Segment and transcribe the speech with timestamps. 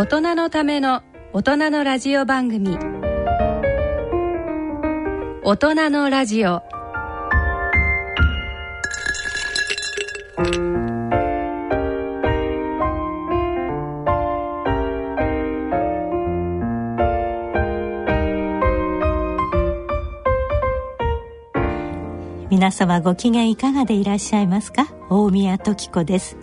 [0.00, 1.02] 大人のための
[1.34, 2.78] 大人のラジオ番組。
[5.42, 6.62] 大人のラジオ。
[22.48, 24.90] 皆様ご機嫌いかがでいらっしゃいますか？
[25.10, 26.38] 大宮時子です。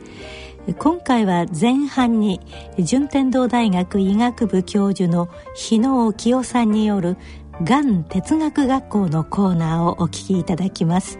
[0.75, 2.41] 今回は前半に
[2.77, 7.17] 順天堂大学医学部教授の日野清さんによる
[7.63, 11.19] がん哲学学校のコーナーをお聞きいただきます。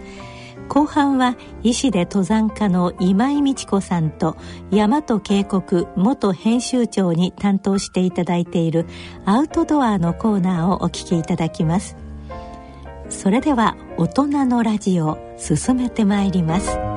[0.67, 4.35] 後半は医師で登山家の今井美智子さんと
[4.69, 8.85] 大和渓谷元編集長に担当していただいている
[9.25, 11.95] アウトドアのコーナーをお聞きいただきます。
[13.09, 16.96] それでは大人のラジオ進めてまいります。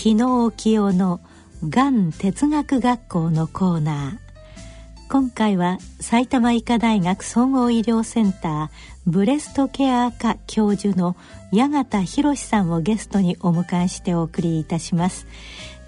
[0.00, 1.20] 日野沖夫の
[1.68, 5.10] がん哲学学校のコーナー。
[5.10, 8.68] 今回は埼玉医科大学総合医療センター
[9.08, 11.16] ブレストケア科教授の
[11.50, 15.26] 八形博さんをゲストにお迎えしてお送りいたします。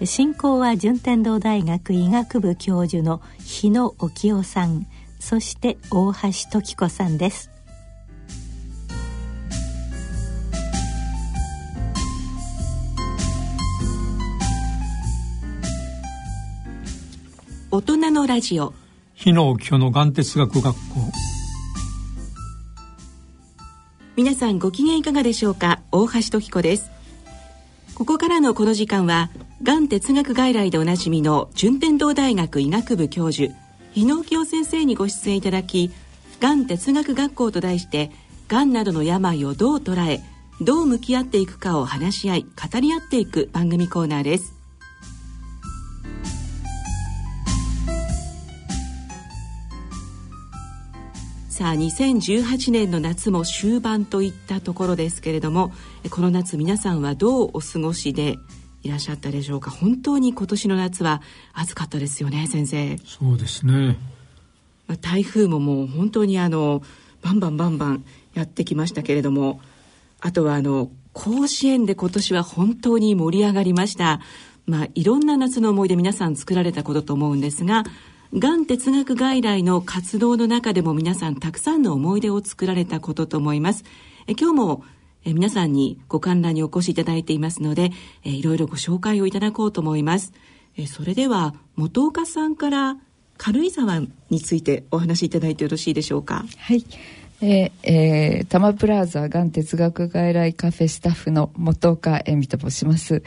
[0.03, 4.87] 進行は順天堂大学医学部教授の日野沖夫さん
[5.21, 6.19] そして大橋
[6.51, 7.50] 時子さんです。
[17.73, 18.73] 大人のラジオ。
[19.13, 20.81] 日野清の眼哲学学校。
[24.17, 25.79] 皆さんご機嫌いかがでしょうか？
[25.89, 26.91] 大橋時子です。
[27.95, 29.29] ここからのこの時間は
[29.63, 33.53] 眼哲学外来でおなじみの順天堂大学医学部教授
[33.93, 35.91] 日野清先生にご出演いただき
[36.41, 38.11] 眼哲学学校と題して
[38.49, 40.19] がんなどの病をどう捉え
[40.59, 44.55] どう向き合っていくかを話し合い語り合っていく番組コーナーです
[51.61, 55.71] さあ2018年の夏も終盤といったところですけれども
[56.09, 58.39] この夏皆さんはどうお過ごしで
[58.81, 59.69] いらっしゃったでしょうか？
[59.69, 61.21] 本当に今年の夏は
[61.53, 62.97] 暑かったですよね先生。
[63.05, 63.95] そうですね、
[64.87, 66.81] まあ、台風ももう本当にあの
[67.21, 69.61] バンバンバンバンやってきましたけれども
[70.19, 74.19] あとはあの甲子園で今年は本当に盛り上がりました。
[74.65, 77.83] まあいろんな夏の思い出皆さん作られたことと思うんですが
[78.33, 83.83] がん哲学外来の活動の中でも皆さんたくさんの思い出を作られたことと思います。
[84.25, 84.83] え今日も
[85.25, 87.91] え皆さんにご観覧にお越しいただいていますので、
[88.23, 90.31] えいろいろご紹介をいただこうと思います。
[90.77, 92.97] えそれでは元岡さんから
[93.37, 96.45] 軽井沢についてお話しいただいてよろしいでしょうか？
[96.57, 96.85] はい。
[97.41, 103.23] えーえー、タマプラーザがん哲学外来カフェスタッフの元岡恵美と申します。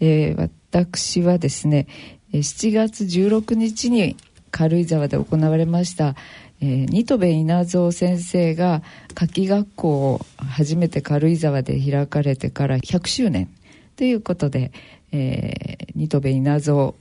[0.00, 1.86] えー、私はですね、
[2.32, 4.16] 7月16日に
[4.52, 6.14] 軽井沢で行われました、
[6.60, 8.82] えー、新戸部稲造先生が
[9.14, 13.48] 夏季学校を初めて軽井沢で開かれてから100周年
[13.96, 14.70] ということで、
[15.10, 16.94] えー、新戸部稲造、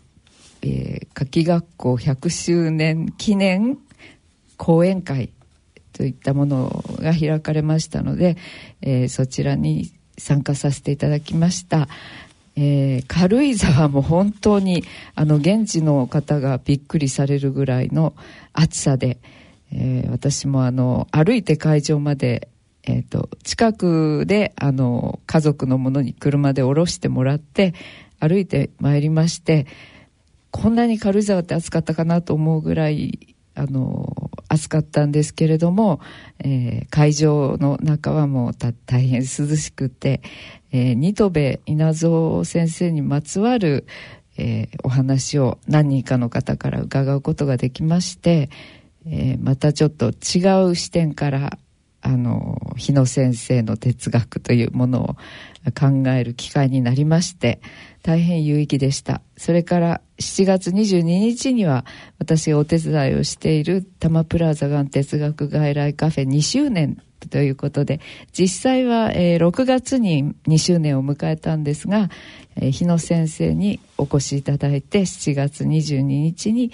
[0.63, 3.77] えー、夏季学校100周年記念
[4.57, 5.29] 講演会
[5.93, 8.37] といったものが開かれましたので、
[8.81, 11.87] えー、そちらに参加させていただきました。
[12.55, 14.83] えー、軽井沢も本当に
[15.15, 18.13] あの現地の方がびっくりされるぐらいの
[18.53, 19.19] 暑さで、
[19.71, 22.49] えー、私もあの歩いて会場まで、
[22.83, 27.73] えーと、近くであの家族のものに車で降ろしてもらって
[28.19, 29.65] 歩いてまいりまして
[30.51, 36.01] こんなに軽井沢って暑かったかなと思うぐらいあの暑かったんですけれども、
[36.39, 40.21] えー、会場の中はもう大変涼しくて、
[40.71, 43.85] えー、新戸部稲造先生にまつわる、
[44.37, 48.49] えー、お話を何人かの方から伺うことができまして、
[49.05, 51.57] えー、またちょっと違う視点から
[52.01, 55.05] あの日野先生の哲学というものを
[55.79, 57.61] 考える機会になりまして
[58.03, 59.21] 大変有意義でした。
[59.37, 61.85] それから7月22日には
[62.19, 67.99] 私がお手伝いをしている多摩プラザがん哲学外来カフェ2周年ということで
[68.31, 72.09] 実際は、えー、6月に2周年を迎えたんですが、
[72.55, 76.71] 日野先生にお越しいただいて7月22日に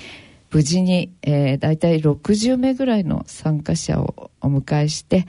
[0.51, 5.27] 無事に、えー、大体60名ぐらいの参加者をお迎えして、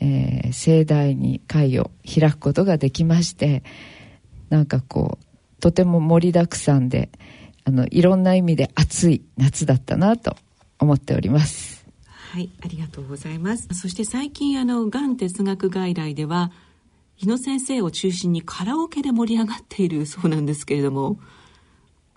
[0.00, 3.62] えー、盛大に会を開くことができまして
[4.48, 7.10] なんかこうとても盛りだくさんで
[7.64, 10.36] あのいろんな意味で暑い夏だったなと
[10.78, 11.84] 思っております。
[12.32, 13.68] はい、ありがとうございます。
[13.72, 16.52] そして最近あのがん哲学外来では
[17.16, 21.18] 日野先生を中心にカラオケで盛り上がっているそうなんですけれども、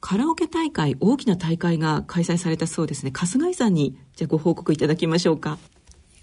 [0.01, 3.11] カラオケ大会大きな大会が開催されたそうですね。
[3.15, 5.57] 春日井さんにじゃご報告いただきましょうか。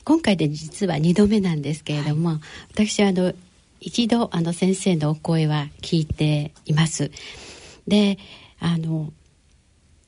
[0.05, 2.39] 今回で実は2度目なんですけれども、はい、
[2.73, 3.35] 私はあの
[3.87, 7.13] 一度あの先生のお声は聞いています。
[7.87, 8.19] で、
[8.59, 9.13] あの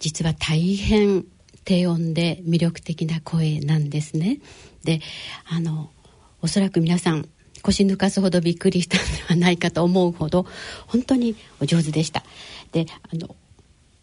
[0.00, 1.25] 実は大変
[1.64, 4.40] 低音で魅力的な声なんですね。
[4.82, 5.00] で
[5.46, 5.90] あの
[6.42, 7.28] おそらく皆さん
[7.62, 10.44] 腰抜かすほどびっくりしたんではないかと思うほど
[10.88, 12.25] 本当にお上手でした。
[12.72, 13.36] であの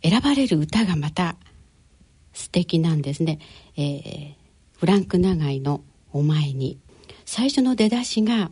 [0.01, 1.35] 選ばれる歌がまた
[2.31, 3.39] 素敵なんですね。
[3.75, 4.33] えー、
[4.79, 5.83] フランク長井の
[6.13, 6.77] 「お前に」
[7.25, 8.51] 最初の出だしが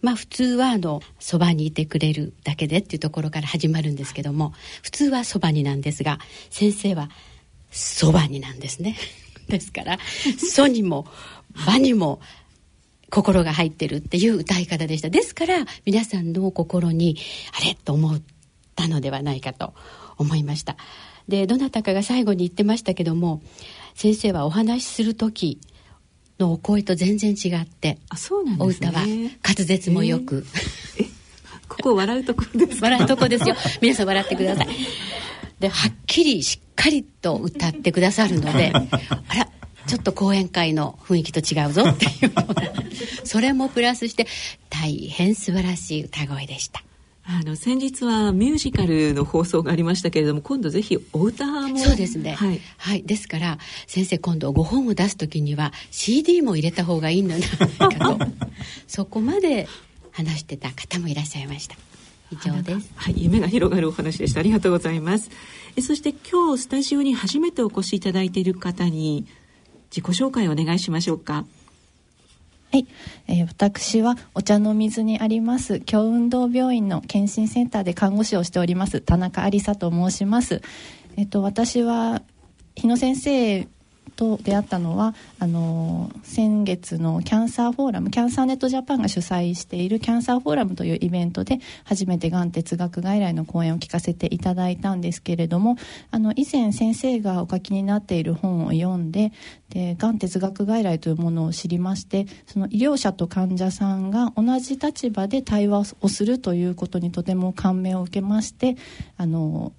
[0.00, 4.52] まあ普通はあのそばにいてくれるだけでっていうところから始まるんですけども
[4.82, 6.18] 普通はそばになんですが
[6.50, 7.10] 先生は
[7.72, 8.96] 「そばになんですね。
[9.48, 9.98] ですから、
[10.38, 11.06] そにも、
[11.66, 12.20] 場にも、
[13.10, 15.10] 心が入ってるっていう歌い方でした。
[15.10, 17.16] ですから、皆さんの心に、
[17.58, 18.22] あれと思っ
[18.76, 19.74] たのではないかと
[20.16, 20.76] 思いました。
[21.28, 23.42] で、どなたかが最後に言ってましたけども、
[23.94, 25.60] 先生はお話しする時
[26.42, 28.88] のお声と全然違って、あ、そうなんですね。
[28.88, 30.44] お歌は滑舌もよく。
[30.98, 31.08] えー、
[31.68, 33.54] ここ笑うところです笑うとこですよ。
[33.80, 34.68] 皆さん笑ってください。
[35.60, 39.48] ではっきりしっかりと歌ってくださるので あら
[39.86, 42.72] ちょっと講演会の雰囲気と違うぞっていうのが
[43.22, 44.26] それもプラスして
[44.70, 46.82] 大変素晴らしい歌声でした。
[47.24, 58.18] あの先日はミュージカルの放送がありましたけれども今度ぜひお歌もそうですね、はい、はい、ですから先生今度ご本を出す時には CD も入れた方がいいのではないかと
[58.88, 59.68] そこまで
[60.10, 61.76] 話してた方もいらっしゃいました
[62.32, 62.90] 以上です。
[62.96, 64.40] はい、夢が広がるお話でした。
[64.40, 65.30] ありがとうございます。
[65.76, 69.26] えそして今日スタジオに初めてお越しいただいている方に
[69.90, 71.44] 自己紹介をお願いしましょうか。
[72.72, 72.86] はい、
[73.28, 80.62] えー、私はお茶の水にあります京運動病院の健診センターで看護師をしております田中ありさと申します。
[81.18, 82.22] えっと私は
[82.74, 83.68] 日野先生
[84.22, 95.76] と出会ったのはあの先月のキャンサーフォーラムキャンサーネットジャパンが主催しているキャンサーフォーラムというイベントで初めてがん哲学外来の講演を聞かせていただいたんですけれども
[96.12, 99.32] あの以前先生がお書きになっている本を読んで
[99.70, 108.76] でがん哲学外来というものを知りましてその医療者と患者さんが同じ立場で対話をするということにとても感銘を受けまして
[109.16, 109.72] あの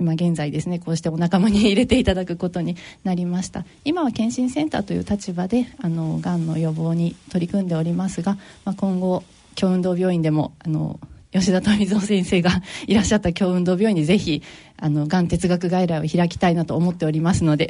[0.00, 3.64] 今現在ですねこうしてお仲間に入れていただくことになりました。
[3.84, 9.22] 今は検診センターという立場であのがんの予防に取り組んでおりますが、まあ、今後
[9.54, 10.98] 京運動病院でもあの
[11.32, 12.50] 吉田富蔵先生が
[12.88, 14.42] いらっしゃった京運動病院にぜひ
[14.76, 17.68] あのがん哲学外来を開きたいなと思っておりますので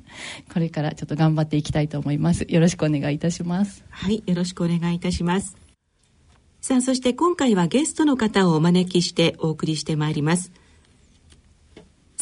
[0.52, 2.46] これからちょっと頑張っていきたいと思います。
[2.48, 3.84] よろしくお願いいたします。
[3.90, 5.56] はいよろしくお願いいたします。
[6.60, 10.52] さあそして今回はゲストの方をお招きしてお送りしてまいります。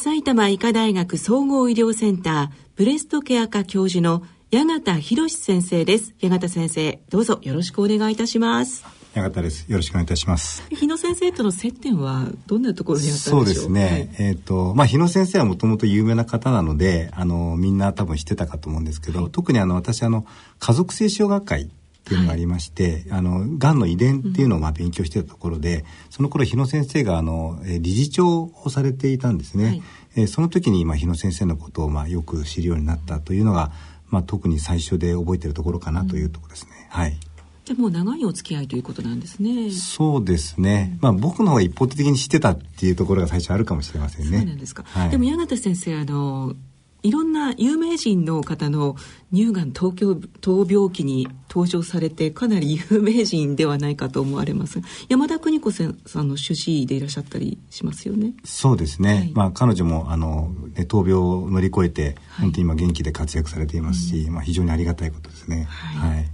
[0.03, 6.15] 埼玉医科大学総合医療センターブレストケア科教授の八形博先生です。
[6.19, 8.83] 八形先生どうぞよろしくお願いいたします。
[9.13, 9.71] 八形です。
[9.71, 10.63] よろしくお願いいたします。
[10.71, 13.45] 日野先生との接点はどんなところにあったんでしょう？
[13.45, 20.25] そうですね、はい、えっ、ー、とまあ日野先生はもともと有名な方なのであのみんな多分知ってたかと思うんですけど、はい、特にあの私あの
[20.57, 21.69] 家族性障学会
[22.11, 29.83] っていうのがありまして、はい、あのがんの遺伝っていうのをまあ勉強してたところで、うん、その頃日野先生があの理事長をされていたんですね、はい、
[30.17, 33.71] えー、その時にまあ日野先生のことをまあよく知るようになったというのが、
[34.09, 37.17] まあ、特に最初で覚えてるところかなというところですね、うん、はい
[37.63, 39.69] じゃもう長いお付き合いということなんですね。
[39.69, 40.97] そうですね。
[40.99, 44.37] まあ僕の方が一方的に知ってたっていうところが最初あるかもしれませんね。
[44.39, 44.83] そうなんですか。
[44.83, 46.55] はい、でも柳田先生あの
[47.03, 48.95] いろんな有名人の方の
[49.33, 54.81] 乳がん東京闘病期に登場されてかなり有名人ではないかと思われます。
[55.09, 58.33] 山田邦子さんの主治医でいらっしゃったりしますよね。
[58.43, 65.67] そうですね、はい、まあ彼女もあの、ね、闘病を乗り越えて、本当に今元気で活躍されていますし、うん、まあ、非常にありがたいことですね。
[65.69, 66.25] はい、はい、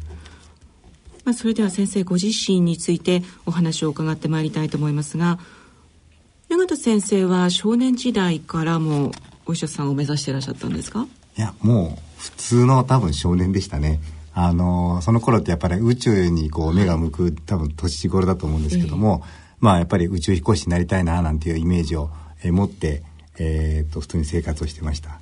[1.24, 5.39] まあ、それでは先生ご自身についてお話を伺ってまいりたいと思いますが
[6.50, 9.12] 永田先生は少年時代からも
[9.48, 11.08] お医者さんを目指していらっしゃったんですか？
[11.38, 14.00] いやもう普通の多分少年でしたね
[14.34, 19.30] あのその頃ってやっぱり宇宙にこう目が向く、はい、多分年頃だと思うんですけども、えー、
[19.62, 22.10] まあやっぱり宇宙飛行士になりたいななんていうイメージを、
[22.44, 23.04] えー、持って、
[23.39, 25.20] えー、と普通に生活をしてました。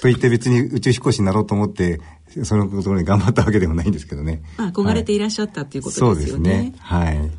[0.00, 2.00] と言って別に宇宙飛行士になろうと思って
[2.44, 4.42] そのことに頑張ったわけでもないんですけどね。
[4.56, 6.52] あ憧れていらっしゃったっていうことですよね。
[6.52, 6.74] はい、そうですね。
[6.78, 7.30] はい。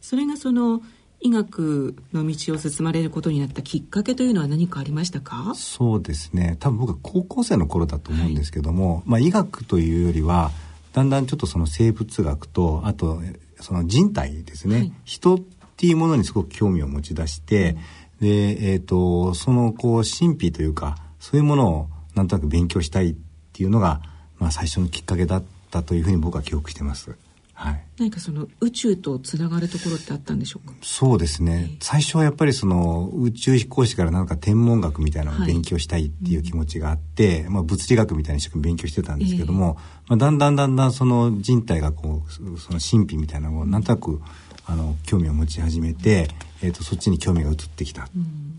[0.00, 0.80] それがその
[1.20, 5.54] 医学の道を進まれることになったきっかけというのは何かありましたか？
[5.56, 6.56] そうですね。
[6.60, 10.50] 多分僕は高校生の頃だと思うんですけども、はい、まあ、医学というよりは
[10.92, 13.20] だんだんちょっとその生物学とあと
[13.60, 15.40] その人体ですね、はい、人っ
[15.76, 17.76] ていうものにすごく興味を持ち出して、
[18.20, 23.14] うん、で、えーと、そのこう神秘というかそういうものをなんとなく勉強したいっ
[23.52, 24.00] ていうのが、
[24.38, 27.16] まあ、最初のきっかけだったというふうに僕は記憶してます。
[27.58, 30.74] はい、何かその宇宙とつながるところってあったんでしょうか？
[30.82, 44.20] そうですね、最初はやっぱりその宇宙飛行士からなんか天文学みたいなのを勉強したいっていう気持ちがあって、はい、まあ、物理学みたいに一生懸命勉強してたんですけども、えー、まあ、だんだんだんだんその人体がこうその神秘みたいなのをなんとなく
[44.66, 46.28] あの興味を持ち始めて、
[46.62, 48.08] えーと、そっちに興味が移ってきたっ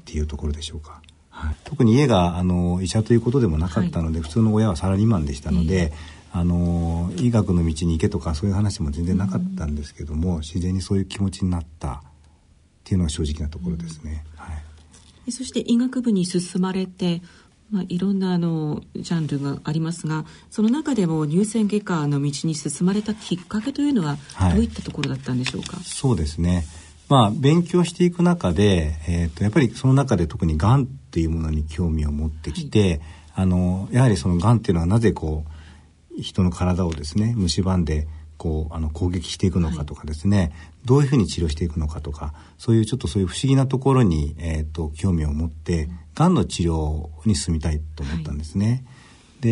[0.06, 1.04] ていうところでしょうか。
[1.30, 12.01] はい、特に家があの医者ということでもなかったので、はい、普通の親はサラリーマンでしたので、えーあの医学の道に行けとかそういう話も全然なかったんですけども、うん、自然にそういう気持ちになったっ
[12.84, 14.24] ていうのが正直なところですね。
[14.36, 14.51] うん、は
[15.27, 17.22] い、そして医学部に進まれて
[17.69, 24.17] まあ、いろんなあのジャンルがありますがその中でも乳腺外科の道に進まれたきっかけというのは
[24.53, 26.63] どういったところだったんでしょうか、はい、そうですね。
[27.10, 33.01] まあ勉強していく中で、えーと、やっぱりその中で特にがんっていうものに興味を持ってきて、はい、
[33.36, 35.51] あのやはりそのがんっていうのはなぜこう
[36.20, 38.08] 人の体をですね蝕んで
[38.38, 40.52] こうあの攻撃していくのかとかですね、はい、
[40.86, 48.68] どういうふうに治療していくのかとかそういうちょっとそういう不思議なところに、えーと、興味を持ってがんの治療に進みたいと思ったんですね。
[48.68, 48.74] は
[49.40, 49.50] い、で、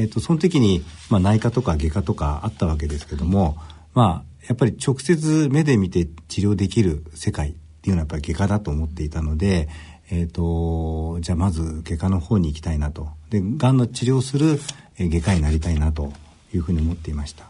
[0.00, 3.56] えーと、その時に、まあ、内科とか外科とかあったわけですけども、
[3.94, 9.68] まあやっぱり直接目で見て治療できる世界っていうのはやっぱり外科だと思っていたので、
[10.10, 13.08] えーと、じゃあまず外科の方に行きたいなと。
[13.30, 14.60] でがんの治療する
[14.98, 16.12] 外科医になりたいなと
[16.54, 17.46] いうふうに思っていました。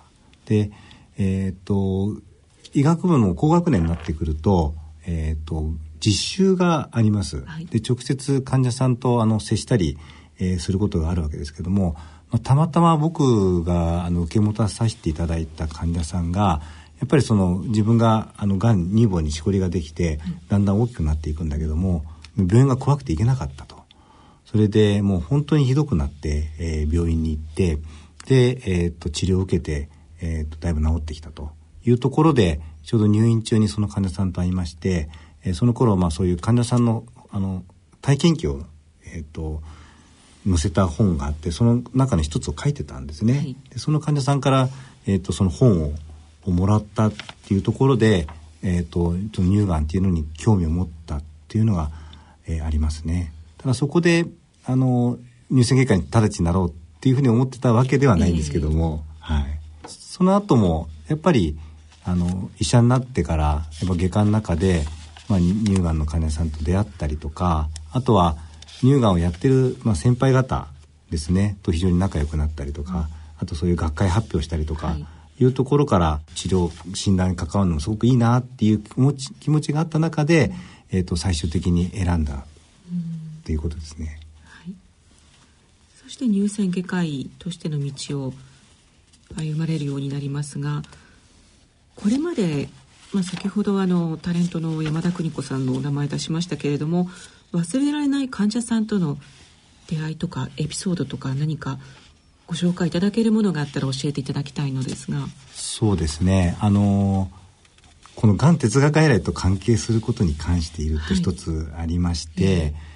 [0.46, 0.70] で、
[1.18, 2.16] えっ、と、
[2.72, 4.74] 医学部の高学年になってくると、
[5.06, 5.72] えっ、と、
[6.04, 7.44] 実習があります。
[7.44, 9.96] はい、で、直接患者さんとあの接したり、
[10.38, 11.96] えー、することがあるわけですけども、
[12.30, 16.62] まあ、たまたま僕があの受け持たさせていただいた患者さんが、
[17.00, 22.04] やっぱりその自分があのがん乳房にしこりができて、だんだん大きくなっていくんだけども、
[22.36, 23.73] 病院が怖くて行けなかったと。
[24.54, 27.76] それでもう本当にひどくなって、えー、病院に行って
[28.28, 29.88] で、えー、っと治療を受けて、
[30.20, 31.50] えー、っとだいぶ治ってきたと
[31.84, 35.08] いうところでちょうど入院中にその患者さんと会いまして、
[35.42, 37.64] えー、その頃まあそういう患者さんのあの
[38.00, 38.62] 体験記を、
[39.04, 39.60] えー、っと
[40.46, 43.34] 載せた本があってその中に一つを書いてたんですね。
[43.34, 44.68] はい、でその患者さんから、
[45.08, 45.94] えー、っとその本を
[46.44, 47.12] をもらったっ
[47.48, 48.28] ていうところで、
[48.62, 51.90] えー、っと乳がんっていうのに興味を持ったっていうのが、
[52.46, 53.32] えー、ありますね。
[53.58, 54.26] ただそこで
[54.66, 55.18] あの
[55.50, 61.58] 乳腺外科に直ちになろうっていうふうに思ってたわけではないんですけども、えー、はい、その後もやっぱり
[62.04, 64.84] あの医者になってからやっぱ外科の中で、
[65.28, 68.36] まあ、乳がんの患者さんと出会ったりとかあとは
[68.80, 70.68] 乳がんをやってる、まあ、先輩方
[71.10, 73.06] ですねと非常に仲良くなったりとか、うん、
[73.40, 75.06] あとそういう学会発表したりとか、はい。
[75.40, 80.52] いうところから治療診断に関わるのもすごくいいなっていう気持ち気持ちがあった中で、
[80.92, 84.20] えーと、最終的に選んだっていうことですね。
[86.14, 88.32] そして乳腺外科医としての道を
[89.36, 90.82] 歩まれるようになりますが
[91.96, 92.68] これまで、
[93.12, 97.10] まあ、先ほどあのタレントの山田邦子さんのお名前出しましたけれども
[97.52, 99.18] 忘れられない患者さんとの
[99.88, 101.80] 出会いとかエピソードとか何か
[102.46, 105.26] ご紹介いただけるものがあったら教えていただきたいのですが。
[105.52, 106.56] そうですね。
[106.60, 107.28] あの
[108.14, 112.93] このがん哲学外来と関係することに関していると一つありまして、はい、えー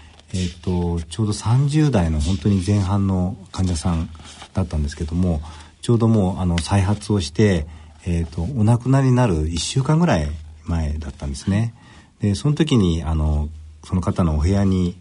[0.62, 4.11] と、ちょうど30代の本当に前半の患者さん
[4.54, 5.40] だったんですけども
[5.80, 7.66] ちょうどもうあの再発をして、
[8.06, 10.28] えーと、お亡くなりになる1週間ぐらい
[10.64, 11.75] 前だったんですね。
[12.20, 13.49] でその時にあの
[13.85, 14.97] その方のお部屋に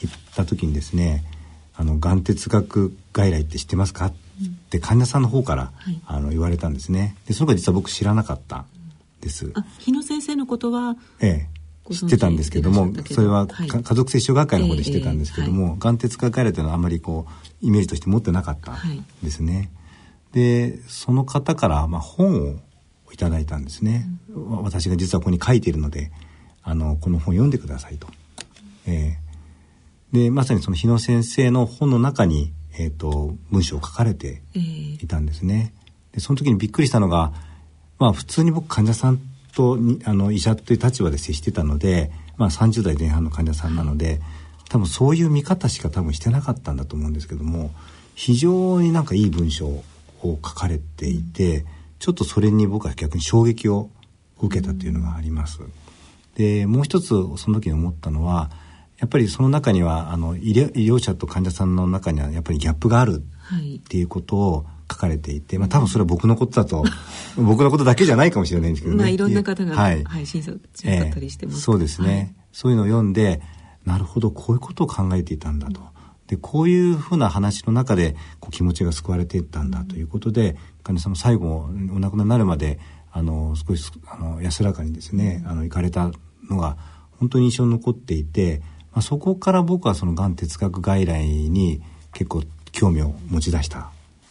[0.00, 1.24] 行った時にですね
[1.76, 4.12] 「あのがん哲学外来って知ってますか?」っ
[4.68, 7.16] て患者さんの方から、はい、あの言われたんですね。
[7.26, 8.66] でその子実は僕知らなかった
[9.20, 9.50] です。
[9.54, 11.55] あ日野先生のことはええ
[11.90, 19.70] 知ってたんですけどもそれは、はい、家族接種学会の方で知ってたんですけども、えーえー、がん哲学外来というのはあまりこうイメージとして持ってなかったんですね。
[20.32, 26.10] でその方から、まあ、本をいただいたんですね、うん、私が実はここに書いているので
[26.62, 28.08] あのこの本読んでくださいと。
[28.86, 35.72] えー、でまさにその日野先生の本の中に、えーと、文章を書かれていたんですね。
[36.12, 37.32] でその時にびっくりしたのが、
[37.98, 39.20] まあ、普通に僕患者さん
[39.56, 44.20] とあの医者という立場で接してたので、まあ、30代前半の患者さんなので
[44.68, 47.70] 多分そういう見方しか多分してなかったんだと思うんですけども
[48.14, 49.82] 非常になんかいい文章を
[50.22, 51.64] 書かれていて
[51.98, 53.88] ちょっとそれに僕は逆に衝撃を
[54.42, 55.60] 受けたというのがあります。
[56.34, 58.50] でもう一つその時に思ったのは
[58.98, 63.22] やっぱりその中にはあの医療者と患者さんの中にはやっぱりギャップがある
[63.78, 66.84] っていうことを書かれていて、まあ多分それは僕のことだと
[67.36, 69.02] 僕のことだけじゃないかもしれないんですけどね。
[69.02, 73.40] まあいろんな方が、はい、配信者ったりしてます、えー、そうですね、はい、そういうのを読んで
[73.84, 75.80] なるほどこういうことを考えていたんだと。
[76.26, 82.80] でこういうふうな話の中でこう気持ちが救われていったんだということで患者さんの最後お亡くなりになるまで
[83.12, 86.10] あの少しあの安らかにですねあの行かれた
[86.50, 86.76] のが
[87.18, 88.60] 本当に印象に残っていて、
[88.92, 91.80] まあ、そこから僕はそのがん哲学外来に
[92.12, 93.90] 結構興味を持ち出した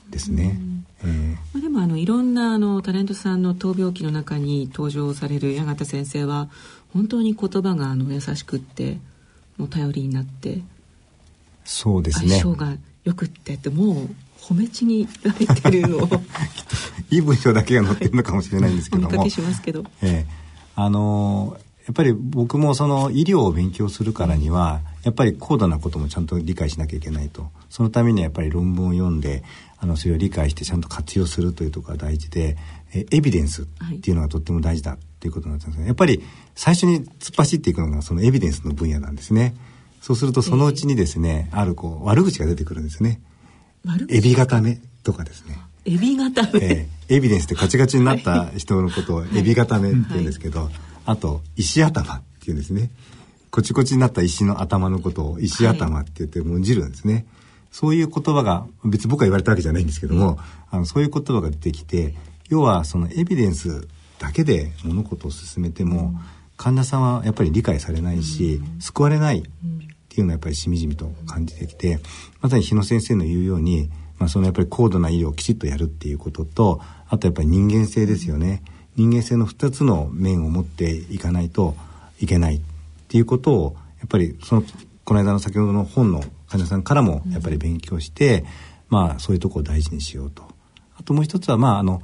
[0.09, 0.59] ですね。
[1.03, 6.49] えー、でもあのいろんなあのタレントさんの闘病記の中に登場される八幡先生は
[6.93, 8.97] 本当に言葉があの優しくって
[9.57, 10.61] もう頼りになって
[11.63, 12.29] そうですね。
[12.29, 16.07] 相性がよくってってもう褒めちぎられてるの
[17.09, 27.51] いい文章だけが載ってるのかもしれないんですけども、はい、お見かけしますけど、えー、あのやっぱり僕もその医療を勉強するからにはやっぱり高度なこともちゃんと理解しなきゃいけないと。
[27.69, 29.43] そのためにはやっぱり論文を読んで
[29.77, 32.57] あのそれを理解してちゃんと活用するというところが大事で
[32.93, 33.65] えエビデンスっ
[34.01, 36.23] ていうのがとっても大事だっていうことなんですね、やっぱり
[36.55, 39.55] 最初に突っ走っていくのがそのエビデンスの分野なんですね。
[40.01, 43.21] そうするとそのうちにですね、えー、あるこう悪口が出てくるんですね。
[44.09, 45.57] エビ固めとかですね。
[45.85, 52.89] エビ固め、えー、エビデンスってカチカチになった人のことをエビ固めって言うんですけど、はいはい、あと石頭っていうんですね。
[53.51, 57.25] コチコチになった石の頭のことを石頭って言ってもじるんですね、はい、
[57.71, 60.37] そういう言葉が別に僕が言われたわけじゃないんですけども、
[60.69, 62.15] あのそういう言葉が出てきて
[62.49, 63.87] 要はそのエビデンス
[64.19, 66.17] だけで物事を進めても、うん、
[66.57, 69.43] 患者さんはやっぱり理解されないし、うん、救われないっ
[70.09, 71.99] ていうのはやっぱりしみじみと感じてきて
[72.41, 73.89] まさに日野先生の言うように、
[74.19, 78.63] まあ、そのやっぱり高度な医療をきちっとやるっていうこととあとやっぱり人間性ですよね
[78.95, 81.75] 人間性の2つの面を持っていかないと
[82.19, 82.61] いけないっ
[83.07, 84.63] ていうことをやっぱりその
[85.03, 88.45] この間の先ほどの本の患者さんからもやっぱり勉強して、うん、
[88.89, 90.43] まあそういうとこを大事にしようと。
[90.97, 92.01] あともう一つはまああの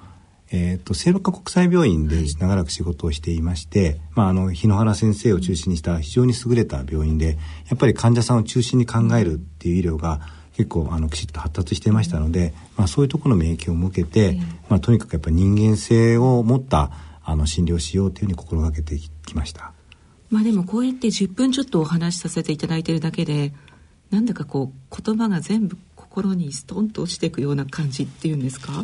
[0.53, 7.37] えーと、聖六国際病院で長らく仕事をしていまして、はい、まあ、あの日野原先生を中心にした非常に優れた病院で
[7.69, 10.19] やっぱり患者さんを中心に考えるっていう医療が
[10.55, 14.37] 結構あのきちっと発達していましたので、まあ、そういうところの免疫を向けて、
[14.69, 16.91] まあ、とにかくやっぱり人間性を持った
[17.23, 19.71] あの診療しようというふうに心がけてきました。
[20.29, 23.53] まあでもこうやって10分ちょっとお話しさせていただいているだけで
[24.11, 28.83] なんだかこう言葉が全部心にストンと落ちていくような感じっていうんですか？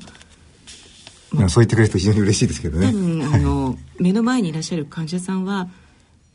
[1.50, 2.88] そう言ってくれると非常に嬉しいですけどね。
[2.88, 5.68] 多分あの、目の前にいらっしゃる患者さんは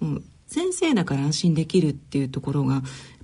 [0.00, 2.82] もう先生だから安心できるっていうところが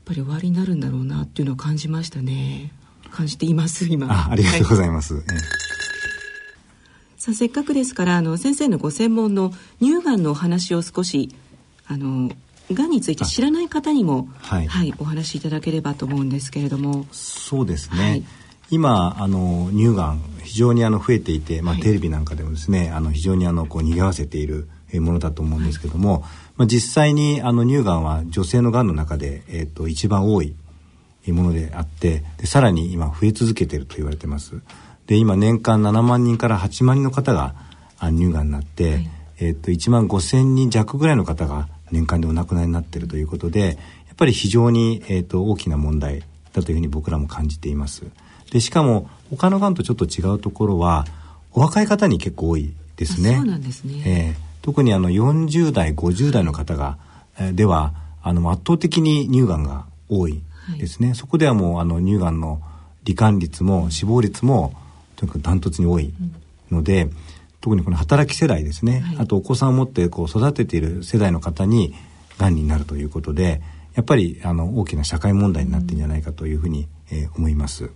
[0.08, 2.72] ぱり終わりになるんだろうなっていうのを感じましたね。
[3.10, 4.06] 感じています今。
[4.10, 5.14] あありがとうございます。
[5.14, 5.24] はい。
[7.18, 11.34] さあせっかくですからあの先生のご専門の乳がんのお話を少し
[11.86, 12.30] あの
[12.72, 17.06] がんについて知らない方にも、はい、はい、お話しいただければと思うんですけれども。
[17.12, 18.24] そうですね、はい、
[18.70, 26.24] 今あの乳がん非常にあの増えていて、まあ、テレビなんかでもですね、はい、あの非常にあのこう賑わせているものだと思うんですけども、
[26.58, 30.54] まあ、実際にあの乳がんは女性のがんの中で、えーと、と一番多い
[31.32, 34.60] ものであってでさらに今増え続けていると言われてます。
[35.06, 37.54] で今年間7万人から8万人の方が
[38.00, 48.04] 乳がんになって、えー、と1万5千人弱ぐらいの方が年間でお亡くなりになっているということでやっぱり非常に、えーと、大きな問題だというふうに僕らも感じています。
[48.50, 51.06] でしかも他のがんとちょっと違うところは
[51.52, 53.36] お若い方に結構多いですね。
[53.36, 54.02] そうなんですね。
[54.06, 56.98] えー、特にあの40代50代の方が、
[57.40, 60.42] えー、ではあの圧倒的に乳がんが多い
[60.78, 62.60] ですね、はい、そこではもうあの乳がんの
[63.02, 64.74] 罹患率も死亡率も
[65.16, 66.12] とにかくダントツに多い
[66.70, 67.12] ので、うん、
[67.62, 71.94] 特にこの働き世代ですね、はい、あとお子さんを持ってこう育てている世代の方に
[72.36, 73.62] がんになるということで
[73.94, 77.90] やっぱりあの大きな社会問題になってるんじゃないかというふうに、えー、思います。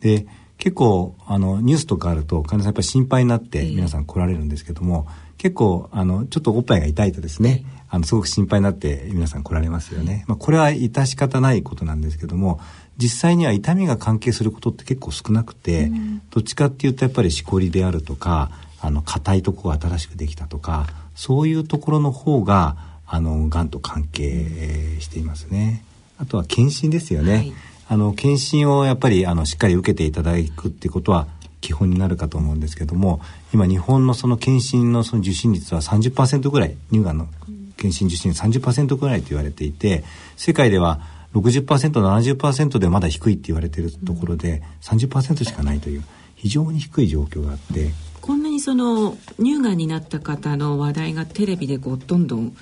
[0.00, 0.26] で
[0.56, 5.06] 結構あのニュースとかあると患者さんやっぱり心配になって皆さん来られるんですけども、
[5.38, 10.24] 結構あのちょっとおっぱいが痛いとですね、あのすごく心配になって皆さん来られますよね。
[10.28, 12.60] まあ、これは致し方ないことなんですけども
[12.98, 25.82] 実際には痛みが関係することって結構少なくて、うん、どっちかっていうとやっぱりしこりであるとかあの硬いとこが新しくできたとかそういうところの方があのがんと関係していますね。
[26.18, 27.34] あとは検診ですよね。
[27.34, 27.52] はい
[27.90, 31.26] あの検診をやっぱりあのしっかり受けていただくっていうことは
[31.60, 33.20] 基本になるかと思うんですけども
[33.52, 37.28] 今日本のその検診のその受診率は30%ぐらい乳がんの
[37.76, 40.04] 検診受診率30%ぐらいと言われていて
[40.36, 41.00] 世界では
[41.34, 47.92] 60%70% でまだ低いって言われているところで30%しかないという非常に低い状況があって。
[48.20, 52.54] こんなにその乳がんになった方の話題がテレビでこうどんどん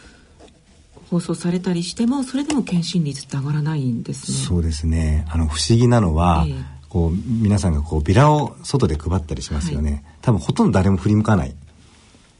[1.10, 4.38] 放送されたりしてもそれでも検診率って上がらないんですね。
[4.38, 5.26] そうですね。
[5.28, 6.64] あの不思議なのは、えー、
[6.96, 11.54] こう皆さんがこうビラを外で配ったりしますよね、はい、多分ほとんど誰も振り向かない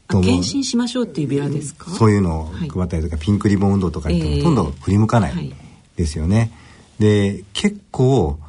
[0.07, 1.91] 検診しましょうっていうビラですか？
[1.91, 5.53] そういうのを配ったりとか、はい、ピンクリボン運動とか言ってもほとんど振り向かない
[5.95, 6.51] ですよね、
[6.99, 8.39] えー、で結構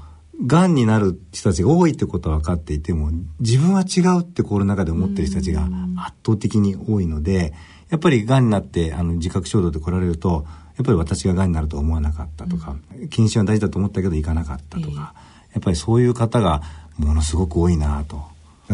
[0.47, 5.65] がんになる人たちが多いってことは分かっていても自分は違うって心の中で思ってる人たちが
[5.99, 7.53] 圧倒的に多いので
[7.91, 10.47] やっぱりがんになってあの自覚症状で来られると
[10.79, 15.28] やっぱり私ががんになると思わなかったとか、うん、検診は大事だと思ったけど行かなかったとか、えー、
[15.59, 16.63] やっぱりそういう方が
[16.99, 18.23] ものすごく多いなと。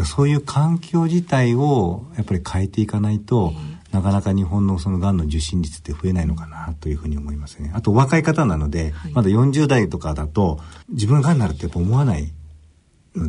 [0.05, 7.71] そういう環境自体をやっぱり変えていかないと、えー、なかなか日本のそのがんの受診率って増えないのかなというふうに思いますね。
[7.75, 12.33] あと若い方なので、はい、まだ40代とかだと自分ががんになるってやっぱ思わない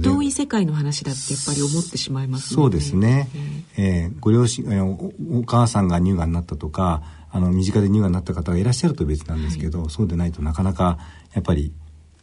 [0.02, 3.30] 遠い世界の話だってやっぱり思ってしまいます、ね、そうですね、
[3.78, 10.98] えー、えー、ご両親おお母さんが乳がんになったとかあの身近で乳がんになった方がいらっしゃると別なんですけど、はい、そうでないとなかなか
[11.36, 11.72] やっぱり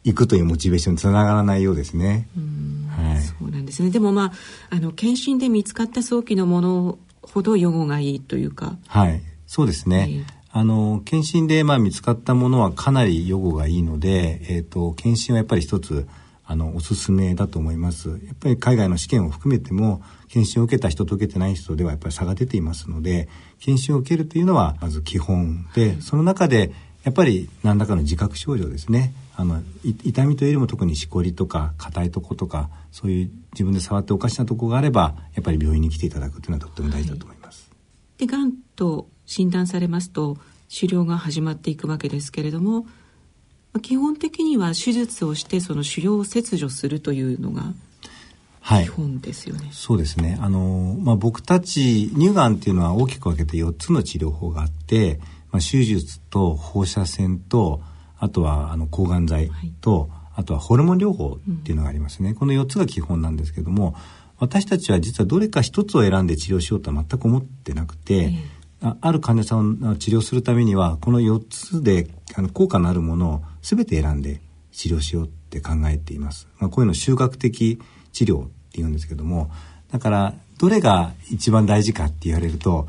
[0.03, 2.27] 行くというモチベーションにつながらないようですね。
[2.89, 3.89] はい、そうなんですね。
[3.89, 4.31] でもま
[4.69, 8.77] ああの検診で見つかった早期のものほど予後がいいというか。
[8.87, 9.21] はい。
[9.47, 16.07] そうですね、えーあの検診でまあ見つかったものはかなり予後がいいので、えーと検診はやっぱり一つ
[16.45, 18.09] あのおすすめだと思います。
[18.09, 26.71] やっぱり海外の試験を含めても検診を受けた人と受けてない人ではやっぱり差が出ていますので検診を受けるというのはまず基本でその中で
[27.03, 37.69] やっぱり何らかの自覚症状ですねあの痛みというよりも特にしこりとか硬いとことかそういう自分で触っておかしなとこがあればやっぱり病院に来ていただくというのはとっても大事だと思います。
[37.71, 37.75] は
[38.17, 40.37] い、でがんと診断されますと
[40.69, 42.85] 治療が始まっていくわけですけれども
[43.81, 47.73] 基本的には手術をしてその腫瘍を切除するというのが
[48.63, 49.65] 基本ですよね。
[49.65, 50.37] はい、そうですね。
[50.39, 55.19] あのまあ僕たち乳がんっていうのは大きく分けて4つの治療法があって、
[55.51, 57.81] まあ手術と放射線と
[58.23, 62.29] あとはあの抗がん剤と、はい、あとはホルモン療法っていうのがありますね。
[62.29, 63.95] うん、この4つが基本なんですけども、
[64.39, 68.63] 私たちは実はどれか一つを選んで治療しようとは全く思ってなくて、えー
[69.01, 74.41] ある患者さんを治療するためにはこの4つであの効果のあるものを全て選んで
[74.73, 76.49] 治療しようって考えています。
[76.59, 77.79] まあ、こういうの集学的
[78.11, 79.49] 治療って言うんですけども
[79.89, 82.87] だからどれが一番大事かって言われると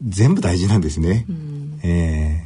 [0.00, 1.26] 全部大事なんですね。
[1.28, 2.45] うん、え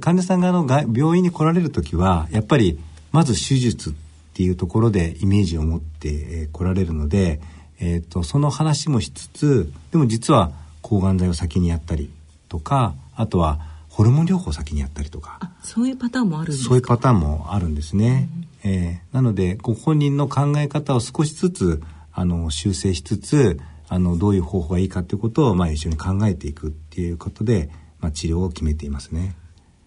[0.00, 2.78] 患者さんがあの病院に来られる時はやっぱり
[3.12, 3.92] まず手術っ
[4.34, 7.40] ていうところでイメージを持って来られるので、
[7.80, 12.10] えーとその話もしつつでも実は抗がん剤を先にやったり
[12.48, 18.28] とかあとはホルモン療法を先にやったりとかそういうパターンもあるんですそういうパターンもあるんですね、
[18.64, 27.70] うん、えー、なのでご本人の考え方を少しずつあの修正しつつあのどういう方法がいいかということを、まあ、一緒に考えていくっていうことで、
[28.00, 29.34] まあ、治療を決めていますね。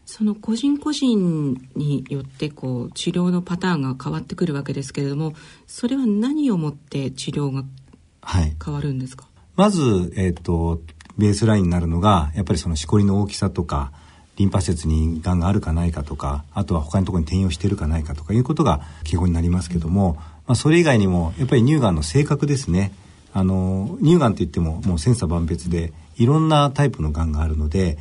[0.10, 5.34] その個人個人によってこう治療のパターンが変わってくるわけですけれども
[5.68, 7.64] それは何をもって治療が
[8.64, 10.80] 変わるんですか、はいまず、えっ、ー、と、
[11.18, 13.92] ベースラインになるのが、やっぱりそのしこりの大きさとか、
[14.38, 20.16] リンパ節にがんがあるかないかとか、あとは他のところに転用しているかないかとかいうことが基本になりますけども、
[20.48, 22.94] まあ、それ以外にも、やっぱり乳がんの性格ですね。
[23.34, 27.98] あの、乳がんって言ってももう千差万別で、いろんなタイプのがんがあるので、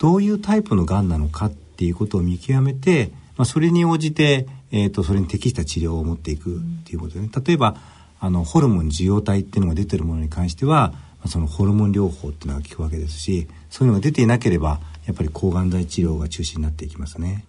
[0.00, 7.76] どういうタイプのがんなのかっていうことを見極めて、まあ、それに応じて、えーと、それに適した治療を持っていくっていうことでね例えば
[8.18, 10.94] あのホルモン受容体っていうのが出てるものに関しては
[11.26, 17.44] そのホルモン療法っていうのが効くわけですしそういうのが出ていなければやっぱり抗がん剤治療が中心になっていきますね。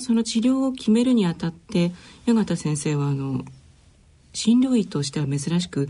[0.00, 1.92] その治療を決めるにあたって
[2.26, 3.44] 八形先生はあの
[4.32, 5.88] 診療医としては珍しく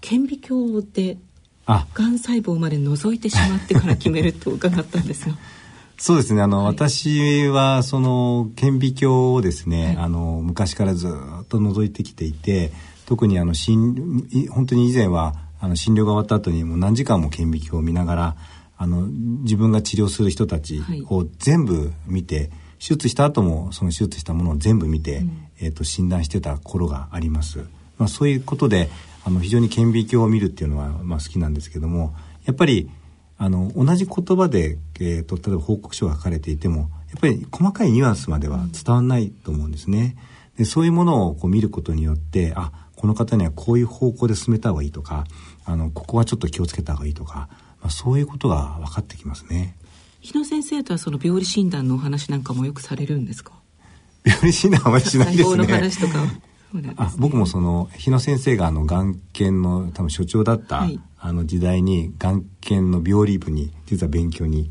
[0.00, 1.18] 顕微鏡で
[1.66, 5.36] がん細胞まで覗いてしまってから決めると伺ったんですよ。
[5.98, 6.40] そうですね。
[6.40, 12.72] あの、はい、私はその顕微鏡をですね、はい、あの昔からずっと覗いてきていて
[13.06, 18.36] 特にあの診本当に以前はあの診療が終わった後にもう何時間も顕微鏡を見ながら
[18.78, 27.58] あの自分が治療する人たちを全部見て、はい、手術した後もその手術したものを全部見て、うん、えーと、診断してた頃があります。
[27.98, 28.88] まあ、そういうことで
[29.24, 32.90] あの非常に顕微鏡を見るっていうのは、まあ、好きなんですけどもやっぱり
[33.38, 40.16] あの同じ言葉で、えーと、例えば報告書が書かれていてもやっぱり細かいニュアンスまでは伝わらないと思うんですね。
[40.56, 45.24] でそういうものをこう見ることによってあこの方にはこういう方向で進めた方がいいとか
[45.64, 47.48] あのここはちょっと気をつけた方がいいとか
[47.80, 49.74] まあ、そういうことが分かってきますね。
[50.20, 53.52] 日野先生とはその病理診断のお話なんかもよくされるんですか？
[54.22, 55.56] 病理診断はしないですね。
[55.56, 56.22] の話とか
[56.72, 64.70] ね、あ僕もその日野先生があの眼検の多分所長だった、はい、あの時代に眼検の病理部に実は勉強に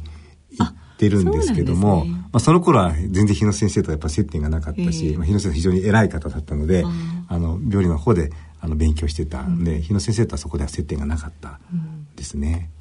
[0.58, 6.86] 行ってるんですけども、ね、まあ、その頃は全然日野先生とやっぱ接点がなかったし、まあ、日野先生非常に偉い方だったので
[7.28, 8.32] あの病理の方で
[8.62, 9.44] あの勉強してた。
[9.44, 9.64] ん。
[9.64, 11.60] で、うん、日野先生とはそこでは接点がなかった
[12.16, 12.70] ですね。
[12.76, 12.80] うん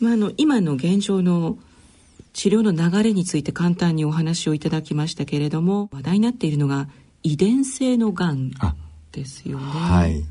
[0.00, 1.58] まあ、あの今の現状の
[2.32, 6.88] 治療の流れについて簡単にお話をいただきましたけれども話題になっているのが
[7.22, 8.50] 遺伝性のがん
[9.12, 9.64] ですよね。
[9.64, 10.24] はい。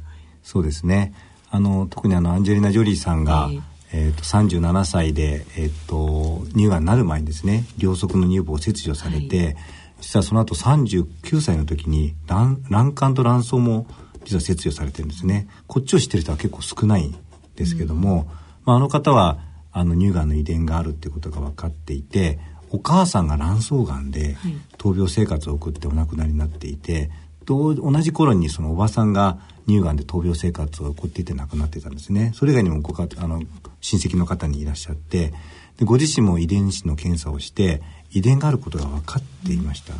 [0.44, 1.14] そうですね。
[1.52, 9.56] あの特にあのアンジェリーナ・ジョリーさんが、えー、えーと37歳で、えーと、乳がんになる前にですね両側の乳房を切除されて、はい、
[10.02, 13.88] 実はその後39歳の時に卵卵管と卵巣も
[14.26, 15.48] 実は切除されてるんですね。
[15.68, 17.16] こっちを知ってる人は結構少ないん
[17.56, 18.28] ですけども、うん。
[18.66, 19.40] まあ、あの方は
[19.72, 22.40] あの乳がんの遺伝があるっていうことが分かっていて
[22.72, 24.38] お母さんが卵巣がんで
[24.78, 27.10] 闘病生活を送ってお亡くなりになっていて、
[27.46, 32.32] と同じ頃にそのおばさんが乳がんで闘病生活を送っていて亡くなってたんですね。
[32.36, 33.42] それ以外にもごかあの
[33.82, 35.34] 親戚の方にいらっしゃって
[35.78, 39.94] でご自身も遺伝子の検査をして遺伝があることが分かっていました、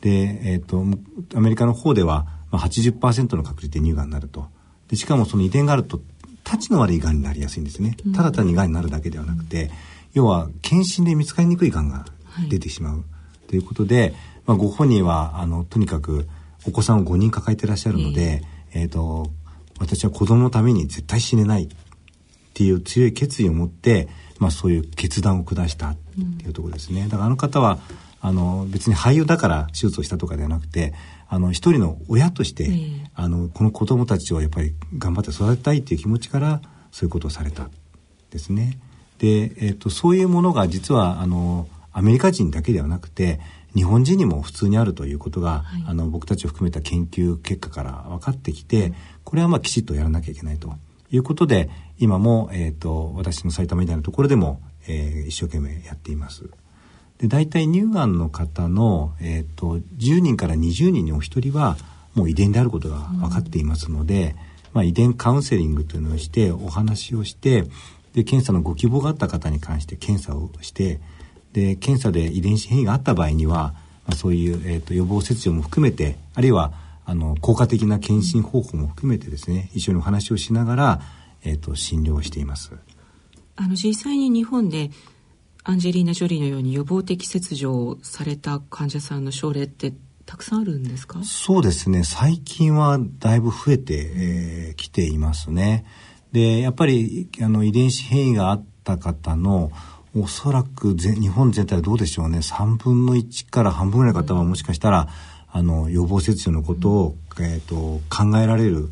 [0.00, 0.84] で、えーと、
[1.36, 4.46] アメリカの方では、まあ、80%の確率で乳がんになると。
[4.88, 6.00] でしかもその遺伝があると
[6.44, 7.96] たちの悪いがんになりやすいんですね。
[8.14, 9.70] ただ単にがんになるだけではなくて、
[10.16, 12.06] 要は検診で見つかりにくいがんが
[12.48, 13.04] 出てしまう、
[13.48, 14.14] ということで、
[14.46, 16.26] まあ、ご本人はあのとにかく
[16.66, 19.30] お子さんを5人抱えてらっしゃるので、えー、と
[19.78, 21.64] 私は子供のために絶対死ねない。
[21.64, 21.68] っ
[22.58, 25.96] ていう強い決意を持って、まあ、そういう決断を下したっ
[26.38, 27.02] ていうところですね。
[27.02, 27.78] だからあの方は
[28.22, 30.94] あの別に俳優だから手術をしたとかではなくて
[31.28, 37.68] あの一人の親として、えー、あのこの子供たちをやっぱり頑張って育てたいっていう気持ちからそういうことをされた
[38.30, 38.78] ですね。
[39.18, 43.40] で、えーと、そういうものが実はあのアメリカ人だけではなくて
[43.74, 48.92] 日本人にも普通にあるということが、はい、あの僕たちを含めた研究結果から分かってきて
[49.24, 50.72] これはまあきちっとやらなきゃいけないと。
[51.10, 56.50] いうことで今も、えーと、私の埼玉医大のところでも、えー、一生懸命やっています。
[57.18, 61.78] で大体乳がんの方の、えーと、10人から20人にお一人は
[62.14, 64.36] もう遺伝であることが分かっていますので、うん、
[64.74, 67.64] まあ、遺伝カウンセリングというのをしてお話をして
[68.16, 71.00] で検査のご希望があった方に関して検査をして
[71.52, 73.74] で検査で遺伝子変異があった場合には、
[74.06, 76.72] まあ、そういう、えーと、予防切除も含めてあるいは
[77.04, 81.00] あの効果的な検診方法も含めてですね一緒にお話をしながら、
[81.44, 82.72] えーと、と診療をしています。
[83.54, 84.90] あの実際に日本で
[85.62, 89.92] アンジェリーナ・ジョリーのように予防的切除をされた患者さんの症例って
[90.24, 91.22] たくさんあるんですか？
[91.22, 92.02] そうですね。
[92.02, 95.84] 最近はだいぶ増えてき、えー、来ていますね
[96.36, 99.72] でやっぱりあの遺伝子変異があった方の
[100.14, 102.40] おそらく日本全体はどうでしょうね。
[102.40, 105.08] 3分の1から半分ぐらいの方はもしかしたら、
[105.50, 108.90] あの予防切除のことを、えーと、考えられる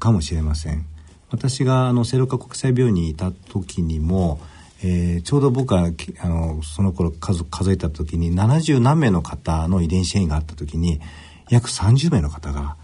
[0.00, 0.84] かもしれません。
[1.30, 4.40] 私があの聖路加国際病院にいた時にも
[4.82, 5.88] えー、ちょうど僕は
[6.20, 11.00] あのその頃数数えた時に70何名の方の遺伝子変異があった時に
[11.48, 12.76] 約30名の方が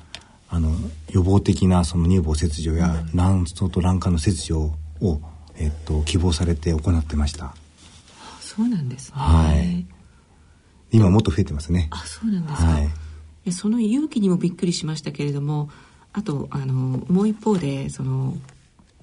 [0.53, 0.71] あの
[1.11, 5.21] 予防的なその乳房切除や卵巣と卵管の切除を、
[5.57, 7.55] えっと、希望されて行ってました。
[8.39, 9.15] そうなんですね。
[9.17, 9.87] はい。
[10.91, 11.89] 今もっと増えてますね。
[11.91, 12.67] あ、そうなんですか。
[12.67, 12.81] は
[13.47, 15.71] い、その勇気にもびっくりしましたけれども、
[16.13, 16.75] あとあの
[17.09, 18.37] もう一方でその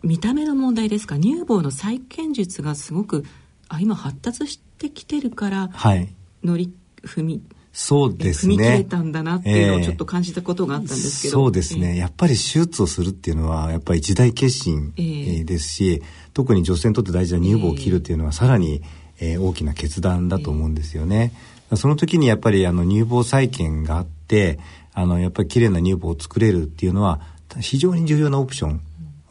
[0.04, 3.26] 見た目の問題ですか乳房の再建術がすごく
[3.70, 7.42] あ今発達してきてるから、はい、乗り踏み
[7.82, 8.84] そうです踏み切れね。
[8.84, 11.96] たんだなっていうのをちょっと感じたことがあったんですけど、そうですね。
[11.96, 18.82] やっぱり手術をするっていうのは、やっぱり一大決心、えええーですし、特に女性にとって大事な乳房を切るっていうのは、さらに、
[19.22, 21.32] えー大きな決断だと思うんですよね。
[21.78, 24.60] その時にやっぱりあの乳房再建があって、
[24.94, 27.22] あの、やっぱり綺麗な乳房を作れるっていうのは、
[27.62, 28.78] 非常に重要なオプショ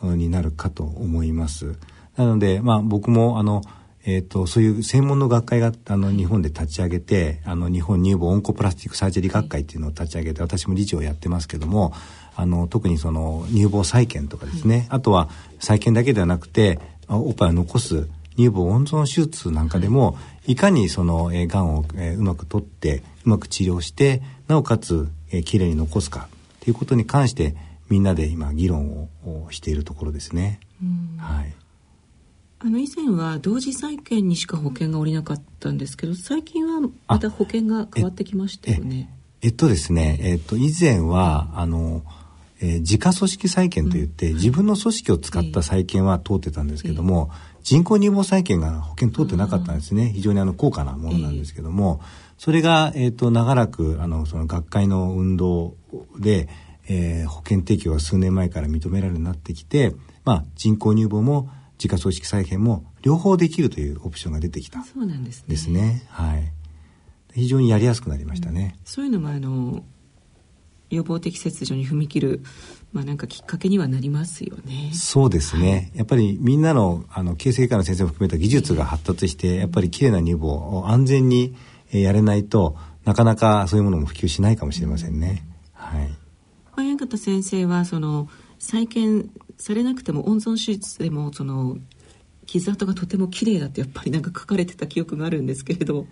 [0.07, 1.75] ンになるかと思います。
[2.17, 3.61] なので、まあ僕もあの、
[4.11, 11.93] えー、とそういう専門の学会があの日本で立ち上げてあの日本乳房オンコプラスティックサージャリー学会っていうのを立ち上げて私も理事をやってますけども
[12.35, 15.29] あの特にその乳房再建とかですね、あとは
[15.61, 20.17] 再建だけではなくてあおっぱいを残す乳房温存手術なんかでも、
[20.47, 27.55] い、かにその、えー、がんを、えーうまく取ってうまく治療してなおかつ、えー、きれいに残すかっていうことに関して
[27.91, 30.61] みんなで今議論ををしているところですね。
[31.19, 31.68] はい
[32.61, 39.15] あの以前は同時債権にしか保険が下りなかったんですけど最近はまた保険が変わってきましたよね。
[39.41, 42.03] えっとですね、えっと、以前は、あの、
[42.61, 47.31] えー自家組織再建といって、自分の組織を使った再建は通ってたんですけども、
[47.63, 50.11] 人工乳房再建が保険通ってなかったんですね。
[50.13, 52.01] 非常にあの高価なものなんですけども、
[52.37, 55.77] それが、えっと、長らく、あの、その学会の運動
[56.19, 56.49] で、
[56.89, 59.95] えー保険適用が数年前から認められるようになってきて、
[60.25, 65.45] まあ、人工乳房も自家組織再建も両方できるというオプションが出てきたそうなんですね。
[65.49, 66.07] ですね。
[66.09, 66.53] はい。
[67.35, 68.77] 非常にやりやすくなりましたね。
[68.85, 69.85] そういうのもあの
[70.91, 72.43] 予防的切除に踏み切る
[72.93, 74.91] まあなんかきっかけにはなりますよね。
[74.95, 75.93] そうですね。
[75.95, 81.55] やっぱりみんなの、あの、形成外科の先生も含めた技術が発達して、やっぱり綺麗な乳房を安全に
[81.93, 85.45] えーやれないとなかなかそういうものも普及しないかもしれませんね。
[85.73, 86.11] はい。
[86.73, 91.77] 早方先生はその再建されなくても温存手術でもその
[92.47, 96.07] 傷跡がとても綺麗だってやっぱりなんか書かれてた記憶があるんですけれど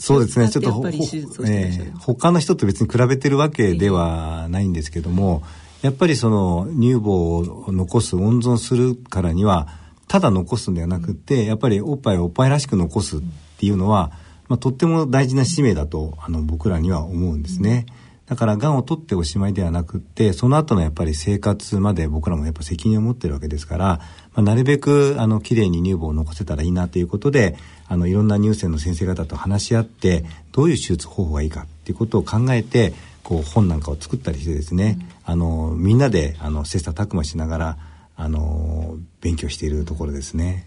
[0.00, 0.48] そうですね。
[0.48, 5.42] ちょっとほ、えー他の人と別に比べてるわけではないんですけども、
[5.82, 9.68] やっぱりその乳房を残す、温存するからには、
[10.08, 13.20] ただ残すんではなくて、やっぱりおっぱいをおっぱいらしく残すっ
[13.58, 14.10] ていうのは、
[14.48, 17.84] まあ、とっても大事な使命だと、あの、僕らには思うんですね。
[18.30, 23.98] だから、癌を取っておしまいではなくって、その後のやっぱり生活まで僕らもやっぱ責任を持ってるわけですから、ま
[24.36, 27.56] あ、なるべく、あの、綺麗に乳房を残せたらいいなということで、
[27.88, 37.78] あの、いろんな乳腺の先生方と話し合って、どういう手術方法がいいかっていうことを考えて、こう、本なんかを作ったりしてですね、あの、みんなで、あの、切磋琢磨しながら、
[38.14, 40.66] あの、勉強しているところですね。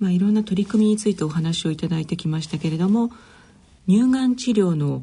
[0.00, 3.10] まあ、いろんな取り組みについてお話をいただいてきましたけれども
[3.86, 5.02] 乳がん治療の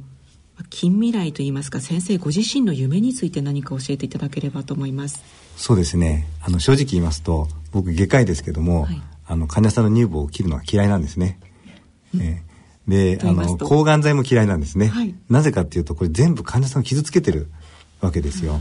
[0.69, 5.23] 近未来といいますか先生ご自身の夢について何か教えていただければと思います。
[5.57, 6.27] そうですね。
[6.41, 11.39] あの、正直言いますと、僕、外科医ですけども、はいあの、患者さんの乳房を切るのは嫌いなんですね。
[12.19, 12.51] ええ
[12.87, 14.87] で、あの、抗がん剤も嫌いなんですね。
[14.87, 17.49] はいなぜかっていうと、これ全部患者さんを傷つけてる
[18.01, 18.59] わけですよ。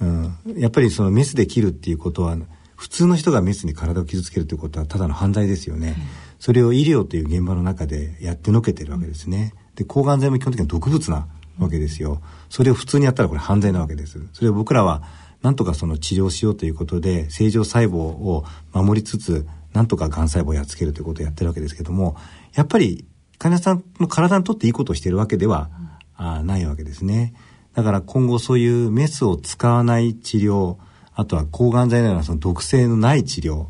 [0.00, 2.36] うん、やっぱりそのメスで切るっていうことは、
[2.76, 5.96] 普通の人がメスに体を傷つけるということはただの犯罪ですよね。
[6.38, 9.54] それを医療という現場の中でやってのけてるわけですね。
[9.76, 11.26] で、抗がん剤も基本的には毒物な
[11.58, 12.20] わけですよ。
[12.48, 14.20] それを普通にやったらこれ犯罪なわけです。
[14.32, 15.02] それを僕らは
[15.42, 22.16] なんとかその治療しようということで正常細胞を守りつつなんとか癌細胞をやっつけるということをやってるわけですけども
[22.54, 23.04] やっぱり
[23.38, 25.68] 患者さんの体にとっていいことをしているわけでは、
[26.16, 27.34] あないわけですね。
[27.74, 30.76] だから今後そういうメスを使わない治療
[31.14, 33.66] あとは抗がん剤のようなその毒性のない治療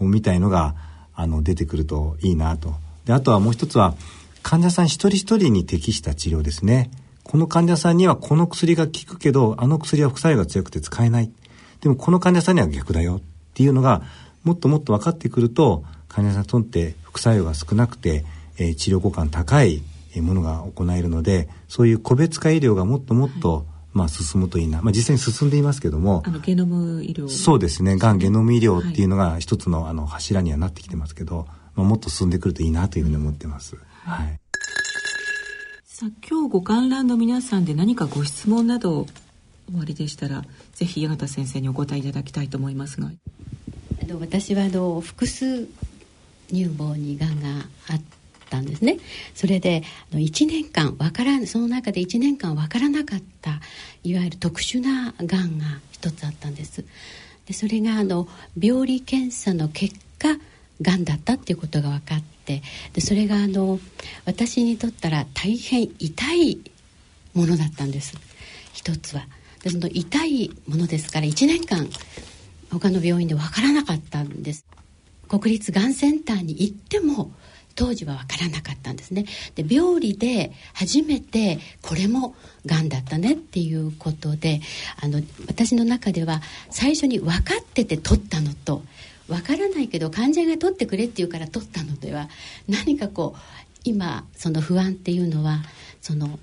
[0.00, 0.76] みたいのが
[1.14, 2.74] あの出てくるといいなと。
[3.04, 3.94] であとはもう一つは
[4.48, 6.90] 患者さん一人一人に適した治療ですね。
[7.22, 11.30] この患者さんにはこの薬が効くけど、あの薬は副作用が強くて使えない。
[11.82, 13.20] でもこの患者さんには逆だよっ
[13.52, 14.00] ていうのが
[14.44, 18.24] もっともっと分かってくると、患者さんにとって副作用が少なくて、
[18.56, 19.82] えー治療効果の高い
[20.14, 24.80] えーものが行えるので、そういう個別化医療がもっともっと、まあ進むといいな。
[24.80, 27.98] まあ実際に進んでいますけども、あのゲノム医療そうですね。
[27.98, 33.76] がんゲノム医療っていうのが一つのあの柱にはなってきてますけど、まあ、もっと進んでくるといいなというふうに思ってます。
[34.08, 34.40] はい。
[35.84, 39.06] さあ今日ご観覧の皆さんで何かご質問など
[39.76, 43.10] おありでしたらぜひ八幡先生にお答えいただきたいと思いますが。
[44.02, 45.66] あの私はあの複数
[46.48, 47.48] 乳房にがんが
[47.90, 48.00] あっ
[48.48, 48.98] たんですね。
[49.34, 53.60] それであの1年間わからんその中で1年間わからなかった
[54.04, 56.82] いわゆる特殊ながんが一つあったんです。
[57.44, 58.26] でそれがあの
[58.58, 60.38] 病理検査の結果
[60.80, 62.37] がんだったっていうことが分かって
[62.92, 63.78] でそれがあの
[64.24, 66.58] 私にとったら大変痛い
[67.34, 68.14] ものだったんです。
[68.72, 69.26] 一つは。
[69.62, 71.88] でその痛いものですから1年間
[72.70, 74.64] 他の病院で分からなかったんです。
[75.28, 77.32] 国立がんセンターに行っても
[77.74, 79.24] 当時は分からなかったんですね。
[79.54, 82.34] で病理で初めてこれも
[82.66, 84.60] がんだったねっていうことで
[85.00, 88.82] あの私の中では最初に分かってて取ったのと
[89.28, 92.28] 分からないけど患者が取ってくれって言うから取ったのでは
[92.68, 93.40] 何かこう
[93.84, 95.62] 今その不安っていうのは
[96.00, 96.38] その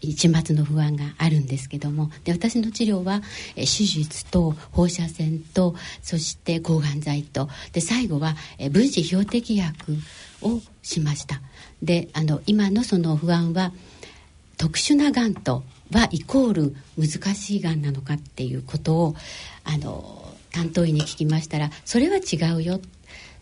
[0.00, 3.20] 一末の不安があるんですけどもで私の治療は
[3.54, 8.34] 手術と放射線とそして抗がん剤とで最後は
[8.70, 9.74] 分子標的薬
[10.42, 11.40] をしました。
[11.82, 13.72] であの今のその不安は
[14.56, 19.16] 特殊ながんとはイコール難しいがんなのかっていうことを
[19.64, 22.80] あの担当医に聞きましたらそれは違うよ。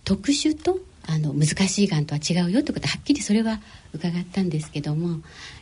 [0.04, 0.78] 特殊と
[1.11, 3.61] あの難しいがんとは違うよってことはっきりそれは
[3.94, 5.20] 伺ったんですけども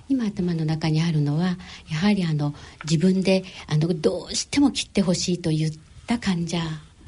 [0.08, 1.56] 今頭の中にあるのは
[1.88, 2.52] やはりあの
[2.84, 5.70] 自分であのどうしても切ってほしいと言っ
[6.06, 6.58] た患者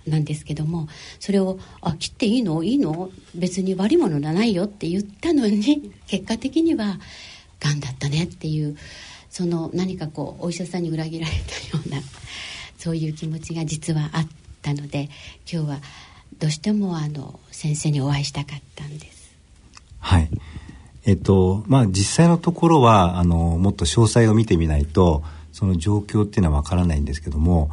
[0.07, 2.63] なんですけどもそれを「あ切っていいの？
[2.63, 3.11] いいの？
[3.35, 7.01] 別に悪いものじゃないよ」って言ったのに 結果的には
[7.61, 8.77] がんだったねっていう
[9.31, 12.01] その何かこうお医者さんに裏切られたような
[12.79, 14.29] そういう気持ちが実はあっ
[14.63, 15.11] たので
[15.51, 15.81] 今日は
[16.39, 19.37] どうしてもあの先生にお会いしたかったんです。
[19.99, 20.31] はい
[21.05, 25.23] えっとまあ実際のところはあのもっと詳細を見てみないと
[25.53, 27.71] その状況っていうのはわからないんですけども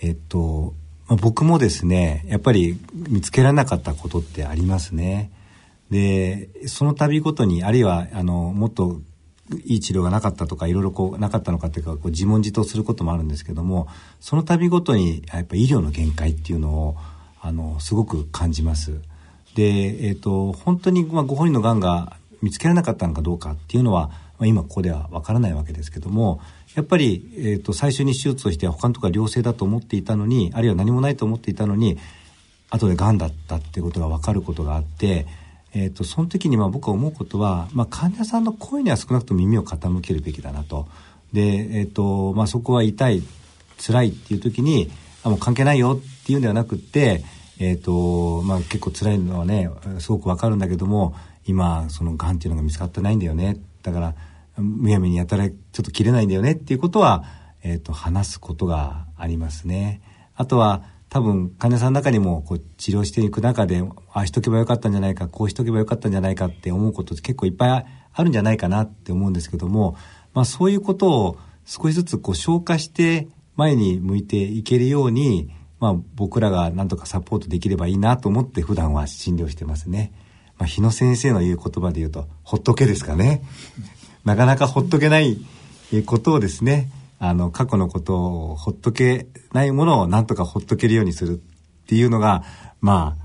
[0.00, 0.74] えっと、
[1.08, 5.30] まあ、僕もですねやっぱり見つけられなかったことってありますね。
[5.90, 9.00] でその度ごとにあるいはあのもっと
[9.64, 13.88] いい治療がなかったとかいろいろこうなかったのかっていうかこう自問自答することもあるんですけども
[14.20, 16.96] その度ごとにやっぱ医療の限界っていうのを
[17.40, 19.00] あのすごく感じます。
[19.54, 26.40] で、えーと、本当に、まあ、ご本人のがんが見つけられなかったのかどうかっていうのは、まあ、今ここではわからないわけですけども
[26.74, 31.98] やっぱり、えーと、最初に手術をして他のところは良性だと思っていたのにあるいは何もないと思っていたのに
[32.70, 35.26] 後でがんだったっていうことが分かることがあって、
[35.74, 40.86] えーと、その時にまあ僕は思うことは、まあ、患者さんの声には少なくとも耳を傾けるべきだなと。
[41.32, 43.22] で、えーとまあ、そこは痛い
[43.84, 44.90] 辛いっていう時に
[45.24, 47.24] あもう関係ないよっていうんではなくって
[47.58, 49.68] えっ、ー、とまあ結構辛いのはね
[49.98, 54.14] すごくわかるんだけども今そのがんっていうのが見つかってないんだよねだから
[54.56, 57.24] むやみにやたらちょっと切れないんだよねっていうことは、
[57.62, 60.00] えーと、話すことがありますね。
[60.36, 60.84] あとは
[61.14, 69.96] 多分患者さんの中にもこう治療していく中でああしとけばよかったんじゃないかこうしとけばよかったんじゃないかって思うことって結構いっぱいあるんじゃないかなって思うんですけども、
[70.32, 75.50] まあ、そういうことを少しずつこう消化して前に向いていけるように
[75.84, 80.14] まあ、僕らが何とかサポートできればいいなと思って普段は診療してますね。
[80.56, 83.42] まあ、日野先生の言う言葉で言うと、ほっとけですかね。
[84.24, 85.36] なかなかほっとけない
[86.06, 92.44] ことをですね、あの、過去のことをほっとけないものを何とかほっとけるようにするっていうのが、
[92.80, 93.24] まあ、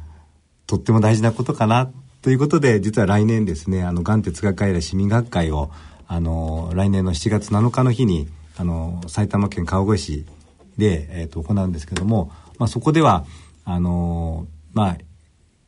[0.68, 5.72] とっても大事なことかなということで、実は来年ですね、あの、がん哲学会来市民学会を、
[6.08, 8.28] あの、来年の7月7日の日に、
[8.58, 10.26] あの、埼玉県川越市
[10.80, 13.26] で、えーと、行うんですけども、まあ、そこでは
[13.66, 14.98] あの、まあ、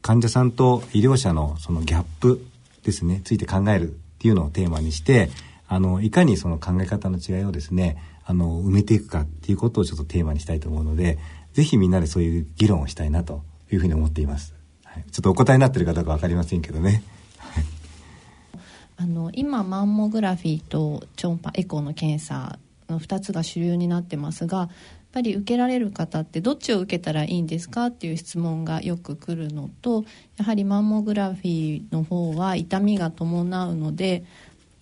[0.01, 2.43] 患者さんと医療者のそのギャップ
[2.83, 5.29] ですねついて考えるっていうのをテーマにして
[5.67, 7.97] あのいかにその考え方の違いをですね
[8.31, 11.17] あの埋めていくかっていうことをちょっとテーマにしたいと思うので
[11.51, 14.55] ぜひみんなでそういう議論をしたいなというふうに思っています。
[14.85, 17.03] はい、ちょっとお答えになってるかどうか分かりませんけどね。
[18.95, 22.57] あの今マンモグラフィーと超音波エコーの検査
[22.87, 24.69] の2つが主流になってますがやっ
[25.11, 30.05] ぱり受けられる方ってどっちを受けたらいいんですかっていう質問がよく来るのと
[30.37, 34.23] やはりマンモグラフィーの方は痛みが伴うので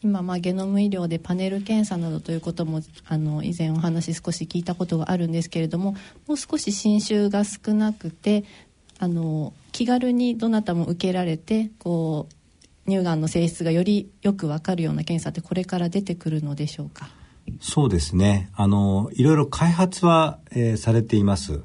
[0.02, 5.96] 今まあゲノム医療でパネル検査などということもあの以前お話少し聞いたことがあるんですけれども
[6.28, 8.44] もう少し侵襲が少なくて
[8.98, 17.10] あの気軽にどなたも受けられてこう乳がんの性質がよりよく分かるような検査ってこれから出てくるのでしょうか？
[17.62, 18.50] そうですね。
[18.54, 21.62] あの、いろいろ開発は、えー、されています。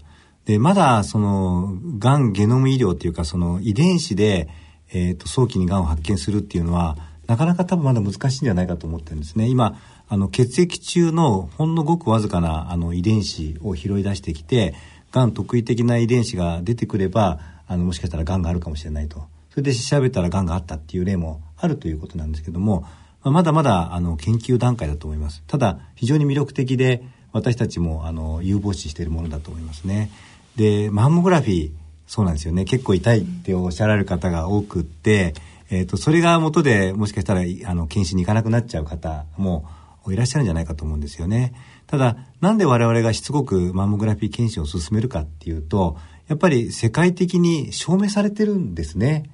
[0.47, 4.49] で、まだ、その、がんゲノム医療っていうか、その遺伝子で、
[4.93, 6.97] えっ、ー、と、早期にがんを発見するっていうのは、
[7.27, 9.49] なかなか多分まだ難しいんじゃないかと思ってるんですね。
[9.49, 14.75] 今、あの、血液中のほんのごくわずかな、あの、遺伝子を拾い出してきて、
[15.13, 19.25] がん特異的な遺伝子が出てくれば、あの、もしかしたらがんがあるかもしれないと。
[19.51, 22.85] それで調べたらがんがあったっていう例もあるということなんですけども、
[23.23, 25.43] まだまだあの研究段階だと思います。
[25.47, 27.03] ただ非常に魅力的で
[27.33, 30.11] 私たちもあの有望視しているものだと思いますね。
[30.57, 31.71] でマンモグラフィー
[32.07, 35.35] そうなんですよね結構痛いっておっしゃられる方が多くって、
[35.75, 39.69] えーと、それが元でもしかしたらあの検診に行かなくなっちゃう方も
[40.09, 41.55] いらっしゃるんじゃないかと思うんですよね。
[41.87, 45.99] ただなんで我々がしつこくマンモグラフィー検診を進めるかっていうと
[46.29, 49.31] やっぱり世界的に証明されてるんですね。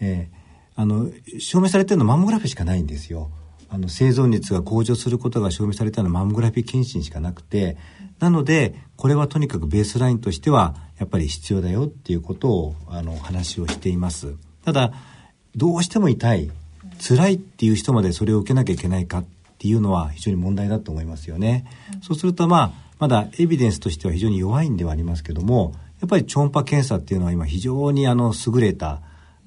[0.00, 0.38] えー
[0.80, 1.10] あの、
[1.40, 3.32] 証明されてるのマンモグラフィーしかないんですよ。
[3.68, 7.76] あの、生存率が向上することが証明されたのはマンモグラフィー検診しかなくて、
[8.20, 14.36] なので、これはとにかくベースラインとしては、やっぱり必要だよっていうことを、あの、話をしています。
[14.64, 14.92] ただ、
[15.58, 16.50] どうしても痛い、
[17.06, 19.24] 辛いっていう人までそれを受けなきゃいけないかっ
[19.58, 21.66] ていうのは非常に問題だと思いますよね。
[21.94, 29.00] うん、そうすると、まあ、まだエビデンスとしては非常に弱いんではありますけども、やっぱり超音波検査っていうのは今非常にあの優れた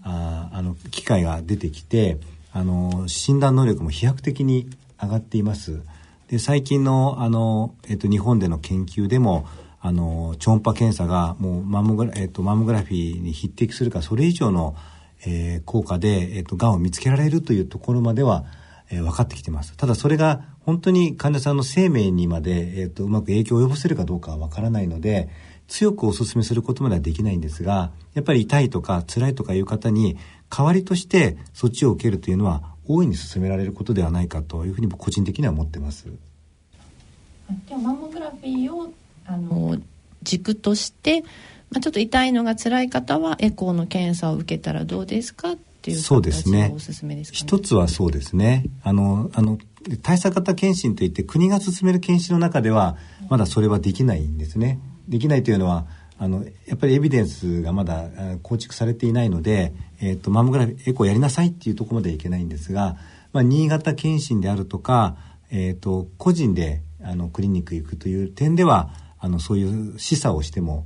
[0.04, 2.18] ああの機械が出てきて
[2.52, 4.70] あの診断能力も飛躍的に
[5.02, 5.82] 上がっています。
[6.28, 9.48] で最近のあの、えっと、日本での研究でも
[9.80, 14.76] あの超音波検査がもうマンモグラ,、えっと、マンモグラフィーに匹敵するかそれ以上の、
[15.26, 18.46] えー、効果で、えっと、がんを見つけられるというところまでは、
[18.90, 19.76] えー、分かってきてます。
[19.78, 25.30] ただそれが本当に患者さんの生命にまで、えっと、うまく影響を及ぼせるかどうかは分からないので
[25.68, 30.18] 強くお勧めすることまではできないんですがやっぱり痛いとか辛いとかいう方に
[30.50, 36.08] 代わりとしてそっちを受けるというのは大いに進められることではないかというふうに個人的には思ってます。
[37.68, 38.92] でもマンモグラフィーを
[39.26, 39.78] あの
[40.24, 41.24] 軸として、
[41.80, 46.72] ちょっと痛いのが辛い方はエコーの検査を受けたらどうですかっていうそうですね。
[46.76, 48.66] おすすめですか、ね、一つはそうですね。
[48.84, 49.58] あの、あの、
[50.04, 52.98] 対策型検診といって国が進める検診の中では
[53.30, 54.80] まだそれはできないんですね。
[55.08, 55.88] できないというのは
[56.20, 58.06] あのやっぱりエビデンスがまだ
[58.44, 62.98] 構築されていないので、えーと、マンモグラフィーエコーやりなさいっていうところまではいけないんですが、
[63.34, 65.18] まあ、新潟検診であるとか、
[65.50, 70.86] えーと、個人であのクリニック行くという点ではあのそういう示唆をしても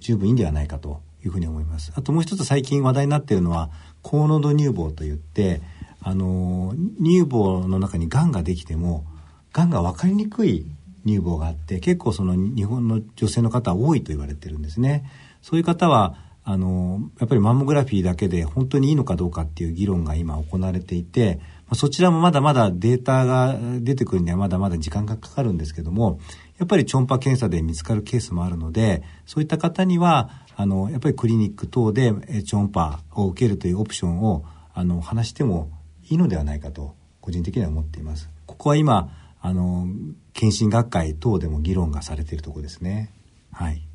[0.00, 1.92] 十分いいんではないかというふうに思います。
[1.94, 3.70] あともう一つ最近話題になっているのは
[4.02, 5.60] 高濃度乳房といって
[6.00, 9.04] あの乳房の中にがんができても
[9.52, 10.66] がんが分かりにくい
[11.04, 15.10] 乳房があって結構その日本の女性の方は多いと言われてるんですね。
[15.42, 26.18] そういう方はあのやっぱりマンモグラフィーだけで本当にいいのかどうかっていう議論が今行われていてまそちらもまだまだデータが出てくるにはまだまだ時間がかかるんですけども
[26.58, 32.12] やっぱり超音波検査で見つかるケースもあるのでそういった方にはあのやっぱりクリニック等で
[32.44, 34.44] 超音波を受けるというオプションを
[34.74, 35.70] あの話しても
[36.08, 38.30] いいのではないかと個人的には思っています。
[38.46, 39.10] ここは今
[39.40, 39.86] あの
[40.32, 43.12] 検診学会等でも議論がされているところですね。
[43.52, 43.87] はい。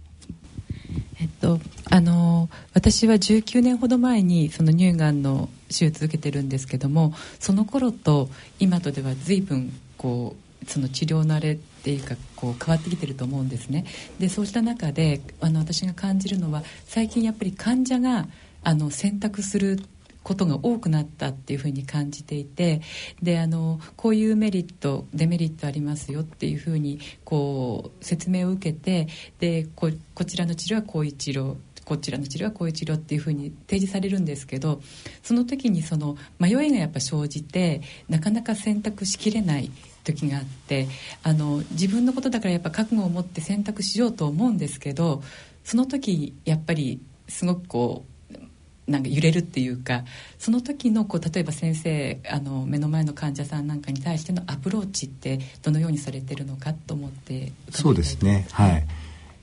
[1.20, 8.30] えっと、あの私は19年ほど前にその乳がんの手術を受けてるんですけどもその頃と
[8.60, 13.86] 今とでは随分こうその治療慣れっていうかこう変わってきてると思うんですね。
[14.20, 18.28] でそうした中であの私が感じるのは最近やっぱり患者が
[18.64, 19.82] あの選択する
[20.24, 22.82] ことが多くなったっていうふうに感じていて
[23.22, 29.08] であのこういうメリットデメリットありますよっていうふうにこう説明を受けて
[29.40, 31.56] でここちらの治療はこういう治療
[31.86, 34.82] こちらの治療はこういう治療っていうふうに提示されるんですけど
[35.22, 39.70] その時にその迷いがやっぱ生じてなかなか選択しきれない
[40.04, 40.88] 時があって
[41.24, 45.22] あの自分のことだからやっぱ覚悟を持って選択しようと思うんですけど
[45.64, 48.13] その時やっぱりすごくこう
[48.88, 50.04] なんか揺れるっていうか
[50.38, 58.86] その時のこう例えば先生あの目の前の患者さんなんかに対してのアプローチってどのようにされてるのかと思ってそうですねはい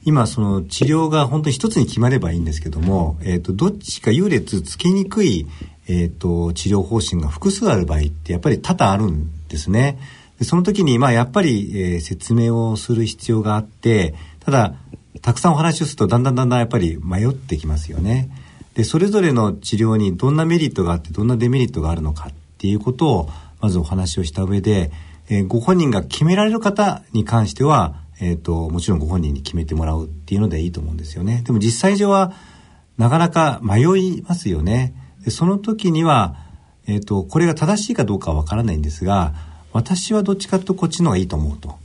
[0.02, 5.46] 今その治療が本当に一つに決まればいいんですけども、えーと、どっちか優劣つけにくい、
[5.88, 9.98] えーと、治療方針が複数ある場合ってやっぱり多々あるんですね。
[10.38, 14.74] でその時にまあやっぱり、えー、説明をする必要があってただ
[15.20, 18.30] たくさんお話をするとだんだんだんだんやっぱり迷ってきますよね。
[18.74, 24.90] でそれぞれの治療にどんなメリットがあってどんなデメリットがあるのかっていうことをまずお話をした上で、
[25.28, 31.42] えー、ご本人が決められる方に関しては、えーと、もちろんご本人に決めてもらうっていうのでいいと思うんですよね。
[31.44, 32.32] でも実際上は
[32.96, 34.94] なかなか迷いますよね。
[35.24, 36.36] でその時には、
[36.86, 39.34] えーと、これが正しいかどうかはわからないんですが
[39.72, 41.79] 私はどっちかとこっちの方がいいと思うと。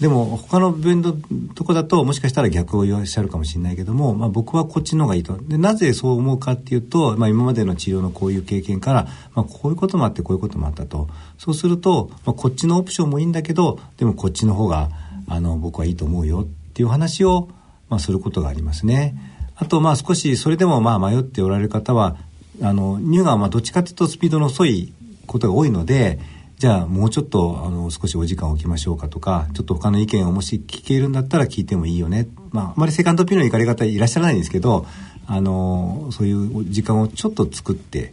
[0.00, 1.12] でも他の病院の
[1.54, 14.90] とこだともしかしたら逆をいらっしゃるかもしれないけども、まあ、僕はこっちの方がいいとでなぜそう思うかっていうと、まあ、今までの治療のこういう経験から、まあ、こういうこともあってこういうこともあったとそうすると、まあ、こっちのオプションもいいんだけどでもこっちの方が
[15.28, 17.48] あの僕はいいと思うよっていう話を、
[17.88, 19.16] まあ、することがありますね。
[19.56, 22.16] あとまあ少しそれでもまあ迷っておられる方は
[22.62, 24.92] あの乳がんはどっちかというとスピードの遅い
[25.26, 26.20] ことが多いので
[26.58, 34.84] じゃあもうちょっとあの少しお時間を置きましょうかとかちょっと他の意見をもし聞けるんだったら聞いてもいいよねまああまりセカンドピノの行かれ方いらっしゃらないんですけど
[35.28, 38.12] あのそういう時間をちょっと作って、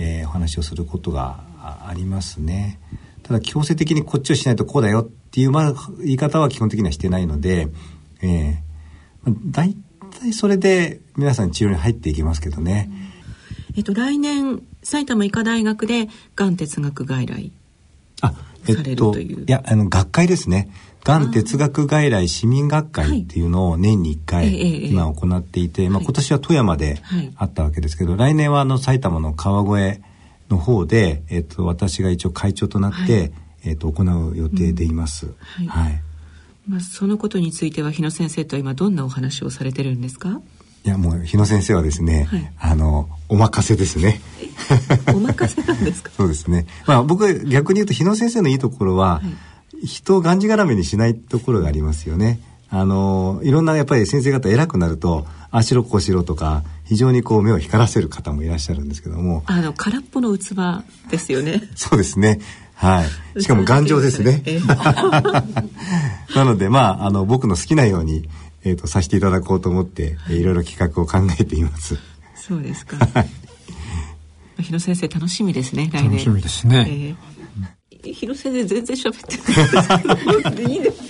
[0.00, 2.80] えー、お話をすることがありますね。
[3.22, 7.68] ただ強制的にこっちをしないとこうだよっていう、まあ、言い方は基本的にはしてないので、
[8.22, 9.74] えー、大
[10.20, 12.90] 体それで皆さん治療に入っていきますけどね。
[13.76, 17.52] えっと、来年埼玉医科大学でがん哲学外来
[18.24, 18.34] あ
[18.66, 20.68] えっといやあの学会ですね。
[21.04, 27.02] がん哲学外来市民学会っていうのを年に1回今行っていて、まあ、今年は富山で
[27.36, 30.00] あったわけですけど、来年はあの埼玉の川越
[30.48, 33.32] の方で、えっと、私が一応会長となって、
[33.64, 35.26] えっと、行う予定でいます。
[35.68, 36.00] はい。
[36.66, 40.40] まあ、そのことについては日野先生とは今どんなお話をされてるんですか？
[40.84, 44.20] いやもう日野先生はですね、はい、あのお任せですね。
[45.14, 46.10] お任せなんですか？
[46.16, 46.66] そうですね。
[46.86, 49.22] まあ僕逆に言うと日野先生のいいところは、は
[49.82, 52.38] い、人をがんじがらめにしないところがありますよね。
[52.68, 59.42] あのいろんなやっぱり先生方偉くなるとあしろこうしろとか非常にこう目を光らせる方もいらっしゃるんですけども。
[59.46, 61.62] あの空っぽの器ですよね。
[61.76, 62.40] そうですね。
[62.74, 63.04] は
[63.36, 63.42] い。
[63.42, 64.42] しかも頑丈ですね、
[66.34, 68.28] なのでまああの僕の好きなように
[68.64, 71.98] えーと、させていただこうと思って、えー、いろいろ企画を考えています。
[72.34, 72.98] そうですか。
[74.58, 76.10] 日野先生楽しみですね来年。
[76.10, 77.16] 楽しみですね、
[77.92, 81.02] えー、日野先生全然喋ってないいいです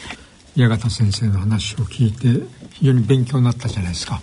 [0.57, 4.15] 矢 形先生の話を聞いて非常に勉強になったじゃないですか。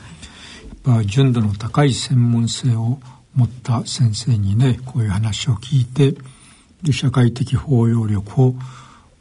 [0.85, 2.99] やっぱ純度の高い専門性を
[3.35, 6.15] 持った先生にねこういう話を聞いて
[6.91, 8.55] 社会的包容力を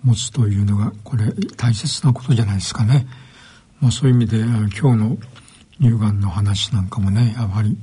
[0.03, 3.07] 持つというのがこれ大切なことじゃないですかね。
[3.81, 5.17] まあ、そういう意味で今日の
[5.81, 7.77] 乳がんの話なんかもねやはり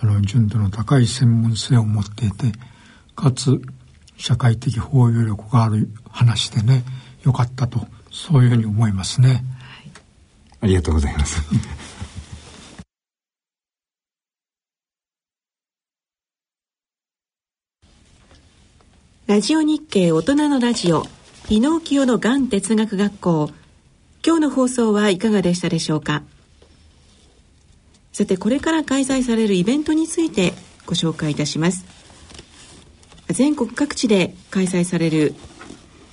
[0.00, 2.52] あの純度の高い専門性を持っていて
[3.14, 3.60] かつ
[4.16, 6.84] 社会的包容力がある話でね
[7.22, 9.28] よかったとそういうふうに思いますね。
[9.28, 9.40] はい、
[10.62, 11.42] ありがとうございます。
[19.26, 21.04] ラジオ日経大人のラジオ、
[21.48, 23.50] ピノーキオのがん哲学学校
[24.22, 26.22] 今日の放送はいかがでしたでしょうか？
[28.12, 30.52] さてこれから開催されるイベントについて
[30.84, 31.86] ご紹介いたします。
[33.28, 35.34] 全国各地で開催される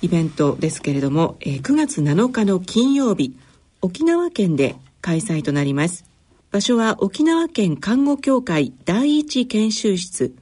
[0.00, 3.36] イベントですけれども、え9月7日の金曜日
[3.82, 6.06] 沖縄県で開催となります。
[6.50, 10.34] 場所は沖縄県看護協会第一研修室。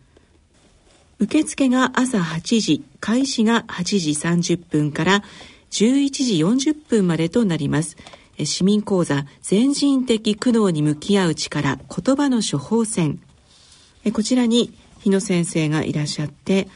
[1.19, 5.25] 受付が朝8時開始が8時30分から
[5.71, 7.97] 11時40分までとなります。
[8.45, 13.21] 市民講座全人的苦悩に向き合う力言葉の処方箋。
[14.13, 16.69] こちらに日野先生がいらっしゃって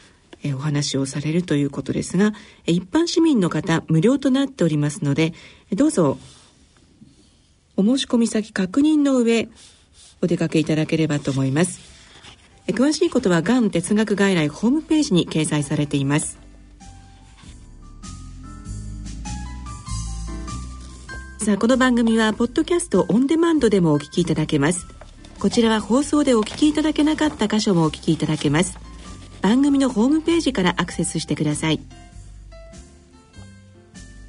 [0.54, 2.32] お話をされるということですが
[2.66, 5.34] 一般市民の方無料となっておりますので
[5.72, 6.18] どうぞ
[7.76, 9.48] お申し込み先確認の上
[10.22, 11.80] お出かけいただければと思います。
[12.68, 16.38] 詳しいことはがん哲学外来ホームページに掲載されています。
[21.42, 24.86] さあこの番組はポッドキャストオンデマンドでもお聞きいただけます。
[25.38, 28.78] こちらは放送でお聞きいただけなかった箇所もお聞きいただけます。
[29.40, 31.80] 番組のホームページからアクセスしてください。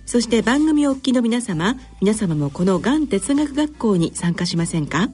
[0.05, 5.09] そして番組をお聞きの皆様皆様もこのがん哲学学校に参加しませんか？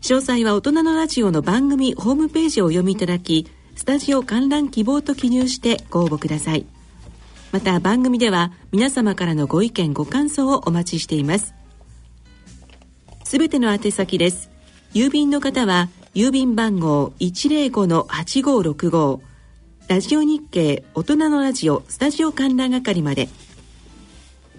[0.00, 6.64] 詳細は大人のラジオの番組ホームページをお読みいただきスタジオ観覧希望と記入してご応募ください。
[7.52, 11.54] また番組では皆様からのご意見ご感想をお待ちしています。
[13.24, 14.50] すべての宛先です。
[14.94, 19.20] 郵便の方は郵便番号105-8565
[19.88, 23.28] ラジオ日経大人のラジオスタジオ観覧係まで。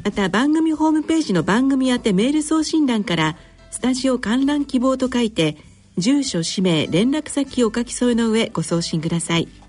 [0.03, 3.37] また番組ホームページの番組宛てメール送信欄から
[3.71, 5.57] スタジオ観覧希望と書いて
[5.97, 9.62] 住所氏名連絡先をお書き添えの上ご送信ください。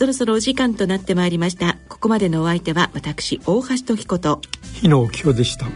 [0.00, 1.76] そろそろお時間となってまいりました。
[1.90, 4.40] ここまでのお相手は私大橋時子と。
[4.72, 5.66] 日野清でした。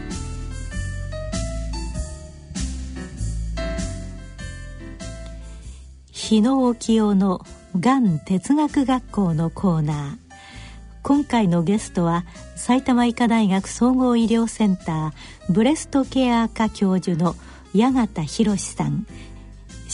[6.11, 7.45] 日野清の
[7.79, 10.17] がん哲学学校のコーナー。
[11.03, 17.35] 今回のゲストは埼玉医科大学総合医療センターブレストケア科教授の
[17.75, 19.05] 八形博さん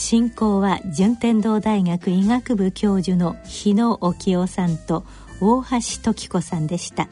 [0.02, 5.04] 進行は順天堂大学医学部教授の日野沖夫さんと
[5.40, 7.08] 大橋時子さんでした。